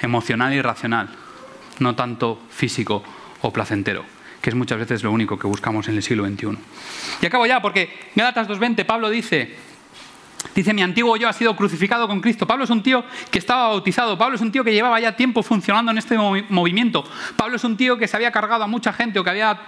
emocional 0.00 0.52
y 0.52 0.62
racional 0.62 1.08
no 1.80 1.94
tanto 1.94 2.40
físico 2.50 3.02
o 3.40 3.52
placentero, 3.52 4.04
que 4.40 4.50
es 4.50 4.56
muchas 4.56 4.78
veces 4.78 5.02
lo 5.02 5.12
único 5.12 5.38
que 5.38 5.46
buscamos 5.46 5.88
en 5.88 5.96
el 5.96 6.02
siglo 6.02 6.26
XXI. 6.26 6.58
Y 7.22 7.26
acabo 7.26 7.46
ya, 7.46 7.62
porque 7.62 8.10
Gálatas 8.14 8.48
2.20, 8.48 8.84
Pablo 8.84 9.10
dice, 9.10 9.56
Dice, 10.54 10.72
mi 10.72 10.82
antiguo 10.82 11.16
yo 11.16 11.28
ha 11.28 11.32
sido 11.32 11.54
crucificado 11.56 12.06
con 12.06 12.20
Cristo. 12.20 12.46
Pablo 12.46 12.64
es 12.64 12.70
un 12.70 12.82
tío 12.82 13.04
que 13.30 13.38
estaba 13.38 13.68
bautizado. 13.68 14.16
Pablo 14.16 14.36
es 14.36 14.40
un 14.40 14.52
tío 14.52 14.62
que 14.62 14.72
llevaba 14.72 15.00
ya 15.00 15.16
tiempo 15.16 15.42
funcionando 15.42 15.90
en 15.90 15.98
este 15.98 16.16
movimiento. 16.16 17.04
Pablo 17.36 17.56
es 17.56 17.64
un 17.64 17.76
tío 17.76 17.98
que 17.98 18.06
se 18.06 18.16
había 18.16 18.30
cargado 18.30 18.64
a 18.64 18.66
mucha 18.66 18.92
gente 18.92 19.18
o 19.18 19.24
que 19.24 19.30
había 19.30 19.58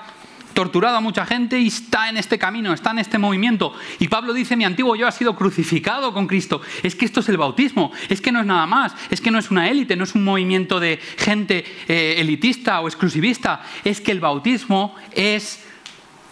torturado 0.55 0.97
a 0.97 1.01
mucha 1.01 1.27
gente 1.27 1.59
y 1.59 1.69
está 1.69 2.09
en 2.09 2.17
este 2.17 2.39
camino, 2.39 2.73
está 2.73 2.91
en 2.91 2.99
este 2.99 3.19
movimiento. 3.19 3.75
Y 3.99 4.09
Pablo 4.09 4.33
dice, 4.33 4.57
mi 4.57 4.65
antiguo 4.65 4.97
yo 4.97 5.07
ha 5.07 5.13
sido 5.13 5.37
crucificado 5.37 6.13
con 6.13 6.27
Cristo. 6.27 6.61
Es 6.83 6.95
que 6.95 7.05
esto 7.05 7.21
es 7.21 7.29
el 7.29 7.37
bautismo, 7.37 7.93
es 8.09 8.21
que 8.21 8.33
no 8.33 8.41
es 8.41 8.47
nada 8.47 8.67
más, 8.67 8.95
es 9.11 9.21
que 9.21 9.31
no 9.31 9.39
es 9.39 9.51
una 9.51 9.69
élite, 9.69 9.97
no 9.97 10.05
es 10.05 10.15
un 10.15 10.25
movimiento 10.25 10.81
de 10.81 10.99
gente 11.19 11.65
eh, 11.89 12.17
elitista 12.19 12.81
o 12.81 12.89
exclusivista, 12.89 13.63
es 13.85 14.01
que 14.01 14.13
el 14.13 14.21
bautismo 14.21 14.95
es 15.13 15.65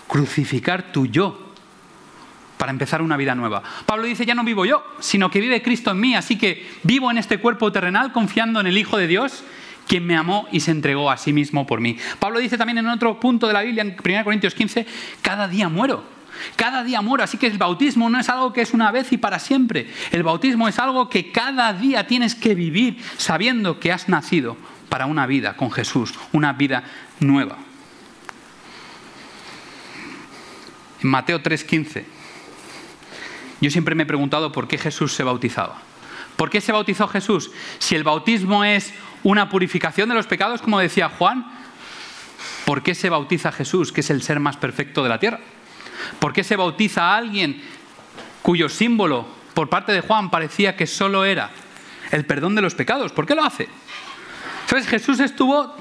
crucificar 0.07 0.93
tu 0.93 1.07
yo 1.07 1.49
para 2.57 2.73
empezar 2.73 3.01
una 3.01 3.17
vida 3.17 3.35
nueva. 3.35 3.63
Pablo 3.87 4.05
dice, 4.05 4.27
ya 4.27 4.35
no 4.35 4.43
vivo 4.43 4.67
yo, 4.67 4.85
sino 4.99 5.31
que 5.31 5.41
vive 5.41 5.63
Cristo 5.63 5.93
en 5.93 6.01
mí, 6.01 6.15
así 6.15 6.37
que 6.37 6.69
vivo 6.83 7.11
en 7.11 7.19
este 7.19 7.39
cuerpo 7.39 7.71
terrenal 7.71 8.13
confiando 8.13 8.61
en 8.61 8.67
el 8.67 8.77
Hijo 8.77 8.99
de 8.99 9.07
Dios 9.07 9.45
quien 9.89 10.07
me 10.07 10.17
amó 10.17 10.47
y 10.53 10.61
se 10.61 10.71
entregó 10.71 11.11
a 11.11 11.17
sí 11.17 11.33
mismo 11.33 11.67
por 11.67 11.81
mí. 11.81 11.97
Pablo 12.21 12.39
dice 12.39 12.57
también 12.57 12.79
en 12.79 12.87
otro 12.87 13.19
punto 13.19 13.49
de 13.49 13.55
la 13.55 13.63
Biblia, 13.63 13.83
en 13.83 13.97
1 14.03 14.25
Corintios 14.25 14.55
15, 14.55 14.87
cada 15.23 15.49
día 15.49 15.69
muero. 15.69 16.05
Cada 16.55 16.85
día 16.85 17.03
muero, 17.03 17.25
así 17.25 17.37
que 17.37 17.49
el 17.49 17.59
bautismo 17.59 18.09
no 18.09 18.21
es 18.21 18.29
algo 18.29 18.53
que 18.53 18.61
es 18.61 18.73
una 18.73 18.93
vez 18.93 19.11
y 19.13 19.17
para 19.17 19.41
siempre. 19.41 19.89
El 20.13 20.23
bautismo 20.23 20.69
es 20.69 20.79
algo 20.79 21.09
que 21.09 21.33
cada 21.33 21.73
día 21.73 22.07
tienes 22.07 22.37
que 22.37 22.55
vivir 22.55 23.03
sabiendo 23.17 23.81
que 23.81 23.91
has 23.91 24.09
nacido 24.09 24.57
para 24.89 25.07
una 25.07 25.27
vida 25.27 25.57
con 25.57 25.73
Jesús, 25.73 26.15
una 26.33 26.53
vida 26.53 26.85
nueva. 27.19 27.59
En 31.03 31.09
Mateo 31.09 31.43
3:15, 31.43 32.05
yo 33.61 33.71
siempre 33.71 33.95
me 33.95 34.05
he 34.05 34.07
preguntado 34.07 34.53
por 34.53 34.69
qué 34.69 34.79
Jesús 34.79 35.13
se 35.15 35.25
bautizaba. 35.25 35.83
¿Por 36.37 36.51
qué 36.51 36.61
se 36.61 36.71
bautizó 36.71 37.09
Jesús? 37.09 37.51
Si 37.81 37.97
el 37.97 38.05
bautismo 38.05 38.63
es 38.63 38.95
una 39.23 39.49
purificación 39.49 40.09
de 40.09 40.15
los 40.15 40.27
pecados, 40.27 40.63
como 40.63 40.79
decía 40.79 41.09
Juan, 41.09 41.47
¿por 42.65 42.83
qué 42.83 42.95
se 42.95 43.11
bautiza 43.11 43.53
Jesús, 43.53 43.93
que 43.93 44.01
es 44.01 44.11
el 44.11 44.23
ser 44.23 44.41
más 44.41 44.57
perfecto 44.57 45.03
de 45.03 45.09
la 45.09 45.19
tierra? 45.19 45.41
¿Por 46.19 46.33
qué 46.33 46.45
se 46.45 46.57
bautiza 46.57 47.03
a 47.03 47.17
alguien 47.17 47.63
cuyo 48.43 48.69
símbolo 48.69 49.27
por 49.55 49.69
parte 49.69 49.93
de 49.93 50.01
Juan 50.01 50.31
parecía 50.31 50.77
que 50.77 50.87
solo 50.87 51.25
era 51.25 51.51
el 52.11 52.25
perdón 52.25 52.55
de 52.55 52.63
los 52.63 52.75
pecados? 52.75 53.13
¿Por 53.13 53.27
qué 53.27 53.35
lo 53.35 53.45
hace? 53.45 53.69
¿Sabes? 54.67 54.87
Jesús 54.87 55.21
estuvo 55.21 55.75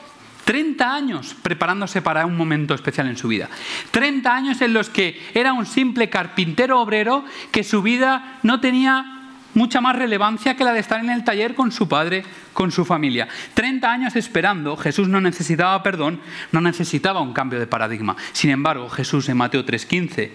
30 0.46 0.94
años 0.94 1.36
preparándose 1.42 2.02
para 2.02 2.26
un 2.26 2.38
momento 2.38 2.74
especial 2.74 3.08
en 3.08 3.18
su 3.18 3.28
vida. 3.28 3.50
30 3.92 4.34
años 4.34 4.62
en 4.62 4.74
los 4.74 4.90
que 4.90 5.22
era 5.34 5.52
un 5.52 5.66
simple 5.66 6.10
carpintero 6.10 6.80
obrero 6.80 7.26
que 7.52 7.66
su 7.66 7.82
vida 7.82 8.40
no 8.44 8.62
tenía 8.62 9.17
mucha 9.58 9.82
más 9.82 9.96
relevancia 9.96 10.56
que 10.56 10.64
la 10.64 10.72
de 10.72 10.80
estar 10.80 11.00
en 11.00 11.10
el 11.10 11.24
taller 11.24 11.56
con 11.56 11.72
su 11.72 11.90
padre, 11.90 12.24
con 12.54 12.72
su 12.72 12.86
familia. 12.86 13.28
30 13.56 13.92
años 13.92 14.16
esperando, 14.16 14.78
Jesús 14.78 15.08
no 15.08 15.20
necesitaba 15.20 15.82
perdón, 15.82 16.22
no 16.52 16.62
necesitaba 16.62 17.22
un 17.22 17.34
cambio 17.34 17.60
de 17.60 17.66
paradigma. 17.66 18.16
Sin 18.34 18.52
embargo, 18.52 18.88
Jesús 18.88 19.28
en 19.30 19.38
Mateo 19.38 19.66
3:15 19.66 20.32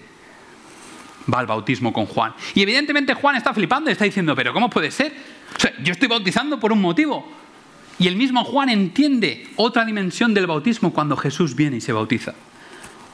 va 1.33 1.39
al 1.39 1.47
bautismo 1.47 1.93
con 1.93 2.05
Juan. 2.05 2.33
Y 2.53 2.61
evidentemente 2.61 3.13
Juan 3.13 3.37
está 3.37 3.53
flipando 3.53 3.89
y 3.89 3.93
está 3.93 4.03
diciendo, 4.03 4.35
pero 4.35 4.53
¿cómo 4.53 4.69
puede 4.69 4.91
ser? 4.91 5.13
Yo 5.81 5.93
estoy 5.93 6.09
bautizando 6.09 6.59
por 6.59 6.73
un 6.73 6.81
motivo. 6.81 7.31
Y 7.97 8.07
el 8.07 8.17
mismo 8.17 8.43
Juan 8.43 8.67
entiende 8.67 9.47
otra 9.55 9.85
dimensión 9.85 10.33
del 10.33 10.47
bautismo 10.47 10.91
cuando 10.91 11.15
Jesús 11.15 11.55
viene 11.55 11.77
y 11.77 11.81
se 11.81 11.93
bautiza 11.93 12.33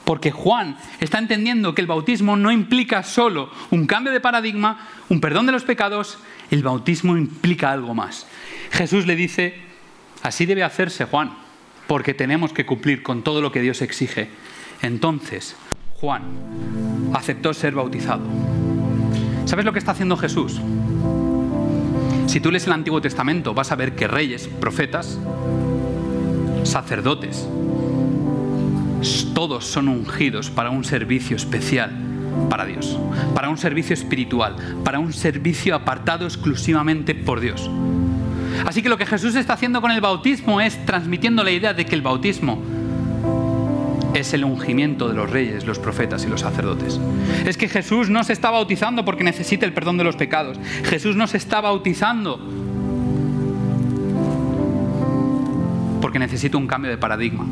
porque 0.09 0.31
Juan 0.31 0.75
está 0.99 1.19
entendiendo 1.19 1.75
que 1.75 1.81
el 1.81 1.87
bautismo 1.87 2.35
no 2.35 2.51
implica 2.51 3.03
solo 3.03 3.51
un 3.69 3.85
cambio 3.85 4.11
de 4.11 4.19
paradigma, 4.19 4.87
un 5.07 5.21
perdón 5.21 5.45
de 5.45 5.51
los 5.51 5.65
pecados, 5.65 6.17
el 6.49 6.63
bautismo 6.63 7.15
implica 7.15 7.71
algo 7.71 7.93
más. 7.93 8.25
Jesús 8.71 9.05
le 9.05 9.15
dice, 9.15 9.53
así 10.23 10.47
debe 10.47 10.63
hacerse 10.63 11.05
Juan, 11.05 11.37
porque 11.85 12.15
tenemos 12.15 12.53
que 12.53 12.65
cumplir 12.65 13.03
con 13.03 13.21
todo 13.21 13.39
lo 13.39 13.51
que 13.51 13.61
Dios 13.61 13.83
exige. 13.83 14.29
Entonces, 14.81 15.55
Juan 16.01 16.23
aceptó 17.13 17.53
ser 17.53 17.75
bautizado. 17.75 18.23
¿Sabes 19.45 19.63
lo 19.63 19.73
que 19.73 19.77
está 19.77 19.91
haciendo 19.91 20.17
Jesús? 20.17 20.59
Si 22.25 22.39
tú 22.39 22.49
lees 22.49 22.65
el 22.65 22.73
Antiguo 22.73 22.99
Testamento, 22.99 23.53
vas 23.53 23.71
a 23.71 23.75
ver 23.75 23.95
que 23.95 24.07
reyes, 24.07 24.47
profetas, 24.59 25.19
sacerdotes, 26.63 27.47
todos 29.33 29.65
son 29.65 29.88
ungidos 29.88 30.49
para 30.49 30.69
un 30.69 30.83
servicio 30.83 31.35
especial 31.35 31.91
para 32.49 32.65
Dios, 32.65 32.97
para 33.33 33.49
un 33.49 33.57
servicio 33.57 33.93
espiritual, 33.93 34.55
para 34.83 34.99
un 34.99 35.13
servicio 35.13 35.75
apartado 35.75 36.25
exclusivamente 36.25 37.15
por 37.15 37.39
Dios. 37.39 37.69
Así 38.65 38.81
que 38.81 38.89
lo 38.89 38.97
que 38.97 39.05
Jesús 39.05 39.35
está 39.35 39.53
haciendo 39.53 39.81
con 39.81 39.91
el 39.91 40.01
bautismo 40.01 40.62
es 40.62 40.85
transmitiendo 40.85 41.43
la 41.43 41.51
idea 41.51 41.73
de 41.73 41.85
que 41.85 41.95
el 41.95 42.01
bautismo 42.01 42.62
es 44.13 44.33
el 44.33 44.43
ungimiento 44.43 45.07
de 45.07 45.13
los 45.13 45.29
reyes, 45.29 45.65
los 45.65 45.79
profetas 45.79 46.25
y 46.25 46.27
los 46.27 46.41
sacerdotes. 46.41 46.99
Es 47.45 47.57
que 47.57 47.69
Jesús 47.69 48.09
no 48.09 48.23
se 48.23 48.33
está 48.33 48.49
bautizando 48.49 49.05
porque 49.05 49.23
necesite 49.23 49.65
el 49.65 49.73
perdón 49.73 49.97
de 49.97 50.03
los 50.03 50.15
pecados. 50.15 50.59
Jesús 50.83 51.15
no 51.15 51.27
se 51.27 51.38
está 51.38 51.62
bautizando 51.62 52.39
porque 56.01 56.19
necesita 56.19 56.57
un 56.57 56.67
cambio 56.67 56.89
de 56.89 56.97
paradigma. 56.97 57.45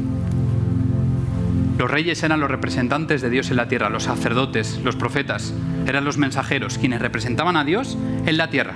Los 1.77 1.91
reyes 1.91 2.23
eran 2.23 2.39
los 2.39 2.49
representantes 2.49 3.21
de 3.21 3.29
Dios 3.29 3.51
en 3.51 3.57
la 3.57 3.67
tierra, 3.67 3.89
los 3.89 4.03
sacerdotes, 4.03 4.81
los 4.83 4.95
profetas, 4.95 5.53
eran 5.85 6.05
los 6.05 6.17
mensajeros, 6.17 6.79
quienes 6.79 7.01
representaban 7.01 7.55
a 7.55 7.63
Dios 7.63 7.97
en 8.25 8.37
la 8.37 8.49
tierra. 8.49 8.73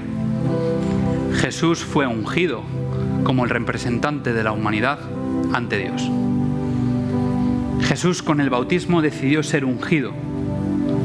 Jesús 1.33 1.83
fue 1.83 2.05
ungido 2.05 2.61
como 3.23 3.43
el 3.43 3.49
representante 3.49 4.33
de 4.33 4.43
la 4.43 4.51
humanidad 4.51 4.99
ante 5.51 5.79
Dios. 5.79 6.09
Jesús 7.81 8.21
con 8.21 8.39
el 8.39 8.51
bautismo 8.51 9.01
decidió 9.01 9.41
ser 9.41 9.65
ungido, 9.65 10.13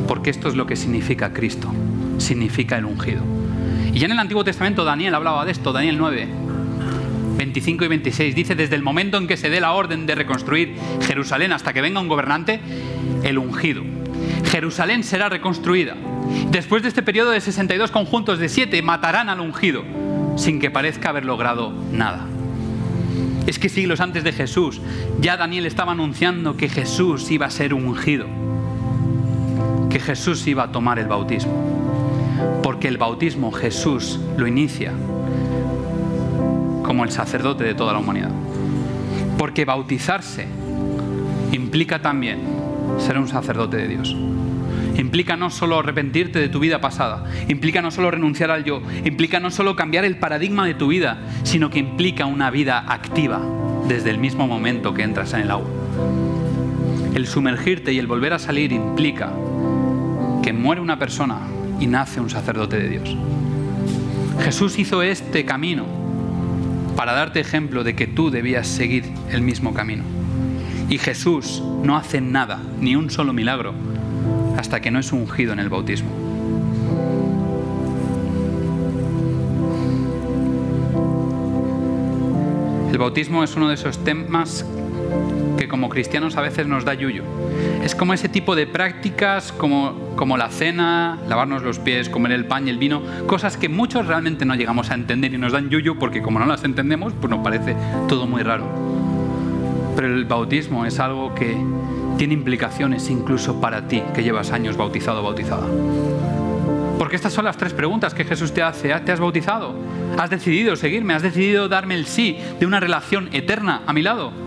porque 0.06 0.28
esto 0.28 0.48
es 0.48 0.54
lo 0.54 0.66
que 0.66 0.76
significa 0.76 1.32
Cristo, 1.32 1.72
significa 2.18 2.76
el 2.76 2.84
ungido. 2.84 3.22
Y 3.94 3.98
ya 3.98 4.04
en 4.04 4.12
el 4.12 4.18
Antiguo 4.18 4.44
Testamento 4.44 4.84
Daniel 4.84 5.14
hablaba 5.14 5.46
de 5.46 5.52
esto, 5.52 5.72
Daniel 5.72 5.96
9, 5.96 6.28
25 7.36 7.84
y 7.84 7.88
26. 7.88 8.34
Dice, 8.34 8.54
desde 8.54 8.76
el 8.76 8.82
momento 8.82 9.18
en 9.18 9.26
que 9.26 9.36
se 9.36 9.50
dé 9.50 9.60
la 9.60 9.72
orden 9.72 10.06
de 10.06 10.14
reconstruir 10.14 10.74
Jerusalén 11.02 11.52
hasta 11.52 11.72
que 11.72 11.80
venga 11.80 12.00
un 12.00 12.08
gobernante, 12.08 12.60
el 13.22 13.38
ungido. 13.38 13.82
Jerusalén 14.50 15.04
será 15.04 15.28
reconstruida. 15.28 15.96
Después 16.50 16.82
de 16.82 16.88
este 16.88 17.02
periodo 17.02 17.30
de 17.30 17.40
62 17.40 17.90
conjuntos 17.90 18.38
de 18.38 18.48
7, 18.48 18.80
matarán 18.82 19.28
al 19.28 19.40
ungido, 19.40 19.84
sin 20.36 20.60
que 20.60 20.70
parezca 20.70 21.10
haber 21.10 21.24
logrado 21.24 21.72
nada. 21.92 22.26
Es 23.46 23.58
que 23.58 23.68
siglos 23.68 24.00
antes 24.00 24.24
de 24.24 24.32
Jesús, 24.32 24.80
ya 25.20 25.36
Daniel 25.36 25.66
estaba 25.66 25.92
anunciando 25.92 26.56
que 26.56 26.68
Jesús 26.68 27.30
iba 27.30 27.46
a 27.46 27.50
ser 27.50 27.74
ungido, 27.74 28.26
que 29.90 30.00
Jesús 30.00 30.46
iba 30.46 30.64
a 30.64 30.72
tomar 30.72 30.98
el 30.98 31.06
bautismo. 31.06 32.60
Porque 32.62 32.88
el 32.88 32.98
bautismo 32.98 33.52
Jesús 33.52 34.18
lo 34.36 34.46
inicia 34.46 34.92
como 36.96 37.04
el 37.04 37.10
sacerdote 37.10 37.62
de 37.62 37.74
toda 37.74 37.92
la 37.92 37.98
humanidad. 37.98 38.30
Porque 39.36 39.66
bautizarse 39.66 40.46
implica 41.52 42.00
también 42.00 42.38
ser 42.96 43.18
un 43.18 43.28
sacerdote 43.28 43.76
de 43.76 43.86
Dios. 43.86 44.16
Implica 44.96 45.36
no 45.36 45.50
solo 45.50 45.78
arrepentirte 45.78 46.38
de 46.38 46.48
tu 46.48 46.58
vida 46.58 46.80
pasada, 46.80 47.24
implica 47.48 47.82
no 47.82 47.90
solo 47.90 48.10
renunciar 48.10 48.50
al 48.50 48.64
yo, 48.64 48.80
implica 49.04 49.40
no 49.40 49.50
solo 49.50 49.76
cambiar 49.76 50.06
el 50.06 50.16
paradigma 50.16 50.64
de 50.64 50.72
tu 50.72 50.88
vida, 50.88 51.18
sino 51.42 51.68
que 51.68 51.80
implica 51.80 52.24
una 52.24 52.50
vida 52.50 52.82
activa 52.88 53.42
desde 53.86 54.08
el 54.08 54.16
mismo 54.16 54.46
momento 54.46 54.94
que 54.94 55.02
entras 55.02 55.34
en 55.34 55.40
el 55.40 55.50
agua. 55.50 55.68
El 57.14 57.26
sumergirte 57.26 57.92
y 57.92 57.98
el 57.98 58.06
volver 58.06 58.32
a 58.32 58.38
salir 58.38 58.72
implica 58.72 59.34
que 60.42 60.54
muere 60.54 60.80
una 60.80 60.98
persona 60.98 61.40
y 61.78 61.88
nace 61.88 62.22
un 62.22 62.30
sacerdote 62.30 62.78
de 62.78 62.88
Dios. 62.88 63.14
Jesús 64.40 64.78
hizo 64.78 65.02
este 65.02 65.44
camino 65.44 65.95
para 66.96 67.12
darte 67.12 67.40
ejemplo 67.40 67.84
de 67.84 67.94
que 67.94 68.06
tú 68.06 68.30
debías 68.30 68.66
seguir 68.66 69.04
el 69.30 69.42
mismo 69.42 69.74
camino. 69.74 70.02
Y 70.88 70.98
Jesús 70.98 71.62
no 71.82 71.96
hace 71.96 72.20
nada, 72.20 72.60
ni 72.80 72.96
un 72.96 73.10
solo 73.10 73.32
milagro, 73.32 73.74
hasta 74.56 74.80
que 74.80 74.90
no 74.90 74.98
es 74.98 75.12
ungido 75.12 75.52
en 75.52 75.60
el 75.60 75.68
bautismo. 75.68 76.08
El 82.90 82.98
bautismo 82.98 83.44
es 83.44 83.54
uno 83.56 83.68
de 83.68 83.74
esos 83.74 84.02
temas 84.02 84.64
que 85.56 85.68
como 85.68 85.88
cristianos 85.88 86.36
a 86.36 86.40
veces 86.40 86.66
nos 86.66 86.84
da 86.84 86.94
yuyo. 86.94 87.24
Es 87.82 87.94
como 87.94 88.14
ese 88.14 88.28
tipo 88.28 88.56
de 88.56 88.66
prácticas 88.66 89.52
como, 89.52 90.14
como 90.16 90.36
la 90.36 90.48
cena, 90.50 91.18
lavarnos 91.28 91.62
los 91.62 91.78
pies, 91.78 92.08
comer 92.08 92.32
el 92.32 92.46
pan 92.46 92.66
y 92.66 92.70
el 92.70 92.78
vino, 92.78 93.02
cosas 93.26 93.56
que 93.56 93.68
muchos 93.68 94.06
realmente 94.06 94.44
no 94.44 94.54
llegamos 94.54 94.90
a 94.90 94.94
entender 94.94 95.32
y 95.34 95.38
nos 95.38 95.52
dan 95.52 95.70
yuyo 95.70 95.98
porque 95.98 96.22
como 96.22 96.38
no 96.38 96.46
las 96.46 96.64
entendemos, 96.64 97.12
pues 97.20 97.30
nos 97.30 97.40
parece 97.40 97.76
todo 98.08 98.26
muy 98.26 98.42
raro. 98.42 98.66
Pero 99.94 100.08
el 100.08 100.24
bautismo 100.24 100.84
es 100.84 101.00
algo 101.00 101.34
que 101.34 101.56
tiene 102.18 102.34
implicaciones 102.34 103.08
incluso 103.10 103.60
para 103.60 103.88
ti, 103.88 104.02
que 104.14 104.22
llevas 104.22 104.52
años 104.52 104.76
bautizado 104.76 105.20
o 105.20 105.24
bautizada. 105.24 105.66
Porque 106.98 107.16
estas 107.16 107.32
son 107.32 107.44
las 107.44 107.56
tres 107.56 107.74
preguntas 107.74 108.14
que 108.14 108.24
Jesús 108.24 108.52
te 108.52 108.62
hace. 108.62 108.88
¿Te 109.00 109.12
has 109.12 109.20
bautizado? 109.20 109.74
¿Has 110.18 110.30
decidido 110.30 110.76
seguirme? 110.76 111.14
¿Has 111.14 111.22
decidido 111.22 111.68
darme 111.68 111.94
el 111.94 112.06
sí 112.06 112.38
de 112.58 112.66
una 112.66 112.80
relación 112.80 113.28
eterna 113.32 113.82
a 113.86 113.92
mi 113.92 114.02
lado? 114.02 114.45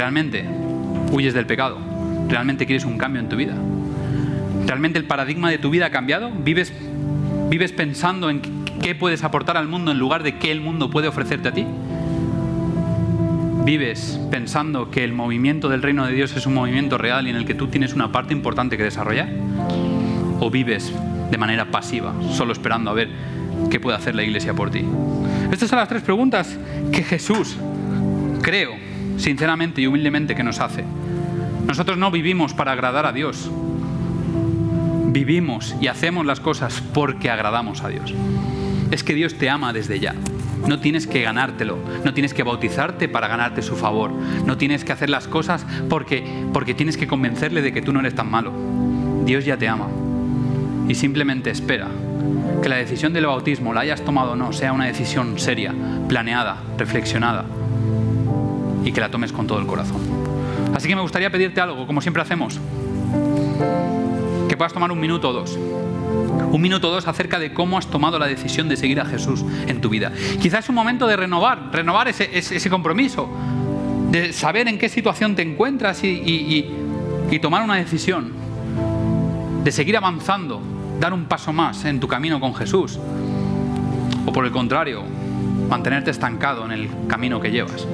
¿Realmente 0.00 0.46
huyes 1.12 1.34
del 1.34 1.44
pecado? 1.44 1.76
¿Realmente 2.26 2.64
quieres 2.64 2.86
un 2.86 2.96
cambio 2.96 3.20
en 3.20 3.28
tu 3.28 3.36
vida? 3.36 3.54
¿Realmente 4.66 4.98
el 4.98 5.04
paradigma 5.04 5.50
de 5.50 5.58
tu 5.58 5.68
vida 5.68 5.84
ha 5.84 5.90
cambiado? 5.90 6.30
¿Vives, 6.30 6.72
vives 7.50 7.72
pensando 7.72 8.30
en 8.30 8.40
qué 8.80 8.94
puedes 8.94 9.24
aportar 9.24 9.58
al 9.58 9.68
mundo 9.68 9.92
en 9.92 9.98
lugar 9.98 10.22
de 10.22 10.38
qué 10.38 10.52
el 10.52 10.62
mundo 10.62 10.88
puede 10.88 11.06
ofrecerte 11.06 11.48
a 11.48 11.52
ti? 11.52 11.66
¿Vives 13.66 14.18
pensando 14.30 14.90
que 14.90 15.04
el 15.04 15.12
movimiento 15.12 15.68
del 15.68 15.82
reino 15.82 16.06
de 16.06 16.14
Dios 16.14 16.34
es 16.34 16.46
un 16.46 16.54
movimiento 16.54 16.96
real 16.96 17.26
y 17.26 17.30
en 17.30 17.36
el 17.36 17.44
que 17.44 17.52
tú 17.52 17.66
tienes 17.66 17.92
una 17.92 18.10
parte 18.10 18.32
importante 18.32 18.78
que 18.78 18.84
desarrollar? 18.84 19.28
¿O 20.40 20.50
vives 20.50 20.94
de 21.30 21.36
manera 21.36 21.70
pasiva, 21.70 22.14
solo 22.32 22.54
esperando 22.54 22.90
a 22.90 22.94
ver 22.94 23.10
qué 23.68 23.78
puede 23.78 23.98
hacer 23.98 24.14
la 24.14 24.22
iglesia 24.22 24.54
por 24.54 24.70
ti? 24.70 24.82
Estas 25.52 25.68
son 25.68 25.78
las 25.78 25.90
tres 25.90 26.00
preguntas 26.00 26.58
que 26.90 27.02
Jesús, 27.02 27.54
creo, 28.40 28.88
sinceramente 29.20 29.80
y 29.82 29.86
humildemente, 29.86 30.34
que 30.34 30.42
nos 30.42 30.60
hace. 30.60 30.84
Nosotros 31.66 31.98
no 31.98 32.10
vivimos 32.10 32.54
para 32.54 32.72
agradar 32.72 33.06
a 33.06 33.12
Dios. 33.12 33.50
Vivimos 35.06 35.74
y 35.80 35.88
hacemos 35.88 36.26
las 36.26 36.40
cosas 36.40 36.82
porque 36.94 37.30
agradamos 37.30 37.82
a 37.82 37.88
Dios. 37.88 38.14
Es 38.90 39.04
que 39.04 39.14
Dios 39.14 39.34
te 39.34 39.50
ama 39.50 39.72
desde 39.72 40.00
ya. 40.00 40.14
No 40.66 40.80
tienes 40.80 41.06
que 41.06 41.22
ganártelo, 41.22 41.78
no 42.04 42.12
tienes 42.12 42.34
que 42.34 42.42
bautizarte 42.42 43.08
para 43.08 43.28
ganarte 43.28 43.62
su 43.62 43.76
favor, 43.76 44.12
no 44.44 44.56
tienes 44.56 44.84
que 44.84 44.92
hacer 44.92 45.08
las 45.08 45.26
cosas 45.26 45.64
porque, 45.88 46.44
porque 46.52 46.74
tienes 46.74 46.96
que 46.96 47.06
convencerle 47.06 47.62
de 47.62 47.72
que 47.72 47.82
tú 47.82 47.92
no 47.92 48.00
eres 48.00 48.14
tan 48.14 48.30
malo. 48.30 48.52
Dios 49.24 49.44
ya 49.44 49.56
te 49.56 49.68
ama 49.68 49.88
y 50.86 50.94
simplemente 50.94 51.50
espera 51.50 51.88
que 52.62 52.68
la 52.68 52.76
decisión 52.76 53.12
del 53.12 53.26
bautismo, 53.26 53.72
la 53.72 53.80
hayas 53.80 54.04
tomado 54.04 54.32
o 54.32 54.36
no, 54.36 54.52
sea 54.52 54.72
una 54.72 54.86
decisión 54.86 55.38
seria, 55.38 55.74
planeada, 56.08 56.58
reflexionada 56.76 57.46
y 58.84 58.92
que 58.92 59.00
la 59.00 59.10
tomes 59.10 59.32
con 59.32 59.46
todo 59.46 59.58
el 59.58 59.66
corazón. 59.66 60.00
Así 60.74 60.88
que 60.88 60.96
me 60.96 61.02
gustaría 61.02 61.30
pedirte 61.30 61.60
algo, 61.60 61.86
como 61.86 62.00
siempre 62.00 62.22
hacemos, 62.22 62.58
que 64.48 64.56
puedas 64.56 64.72
tomar 64.72 64.90
un 64.92 65.00
minuto 65.00 65.30
o 65.30 65.32
dos 65.32 65.58
un 66.52 66.60
minuto 66.60 66.88
o 66.88 66.90
dos 66.90 67.06
acerca 67.06 67.38
de 67.38 67.52
cómo 67.52 67.78
has 67.78 67.86
tomado 67.86 68.18
la 68.18 68.26
decisión 68.26 68.68
de 68.68 68.76
seguir 68.76 69.00
a 69.00 69.04
Jesús 69.04 69.44
en 69.66 69.80
tu 69.80 69.88
vida. 69.88 70.12
Quizás 70.40 70.64
es 70.64 70.68
un 70.68 70.74
momento 70.74 71.06
de 71.06 71.16
renovar, 71.16 71.70
renovar 71.72 72.08
ese, 72.08 72.70
compromiso, 72.70 73.28
de 74.10 74.32
saber 74.32 74.66
en 74.68 74.78
qué 74.78 74.88
situación 74.88 75.36
te 75.36 75.42
encuentras 75.42 76.02
y, 76.02 76.66
y 77.30 77.38
tomar 77.38 77.62
una 77.62 77.76
decisión, 77.76 78.32
de 79.62 79.70
seguir 79.70 79.96
avanzando, 79.96 80.60
dar 80.98 81.12
un 81.12 81.26
paso 81.26 81.52
más 81.52 81.84
en 81.84 82.00
tu 82.00 82.08
camino 82.08 82.40
con 82.40 82.54
Jesús. 82.54 82.98
O 84.26 84.32
por 84.32 84.44
el 84.44 84.50
contrario, 84.50 85.04
mantenerte 85.70 86.10
estancado 86.10 86.64
en 86.64 86.72
el 86.72 86.90
camino 87.06 87.40
que 87.40 87.50
llevas. 87.50 87.86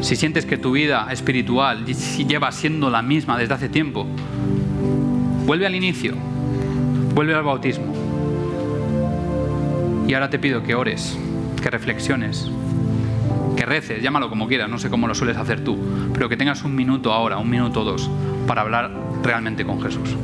Si 0.00 0.16
sientes 0.16 0.46
que 0.46 0.56
tu 0.56 0.72
vida 0.72 1.06
espiritual 1.12 1.84
lleva 1.84 2.50
siendo 2.52 2.88
la 2.88 3.02
misma 3.02 3.36
desde 3.36 3.54
hace 3.54 3.68
tiempo, 3.68 4.06
vuelve 5.44 5.66
al 5.66 5.74
inicio, 5.74 6.14
vuelve 7.14 7.34
al 7.34 7.42
bautismo. 7.42 7.92
Y 10.08 10.14
ahora 10.14 10.30
te 10.30 10.38
pido 10.38 10.62
que 10.62 10.74
ores, 10.74 11.18
que 11.62 11.70
reflexiones, 11.70 12.50
que 13.56 13.66
reces, 13.66 14.02
llámalo 14.02 14.30
como 14.30 14.48
quieras, 14.48 14.70
no 14.70 14.78
sé 14.78 14.88
cómo 14.88 15.06
lo 15.06 15.14
sueles 15.14 15.36
hacer 15.36 15.62
tú, 15.62 15.78
pero 16.14 16.30
que 16.30 16.36
tengas 16.38 16.64
un 16.64 16.74
minuto 16.74 17.12
ahora, 17.12 17.36
un 17.36 17.50
minuto 17.50 17.82
o 17.82 17.84
dos, 17.84 18.10
para 18.46 18.62
hablar 18.62 18.90
realmente 19.22 19.66
con 19.66 19.82
Jesús. 19.82 20.16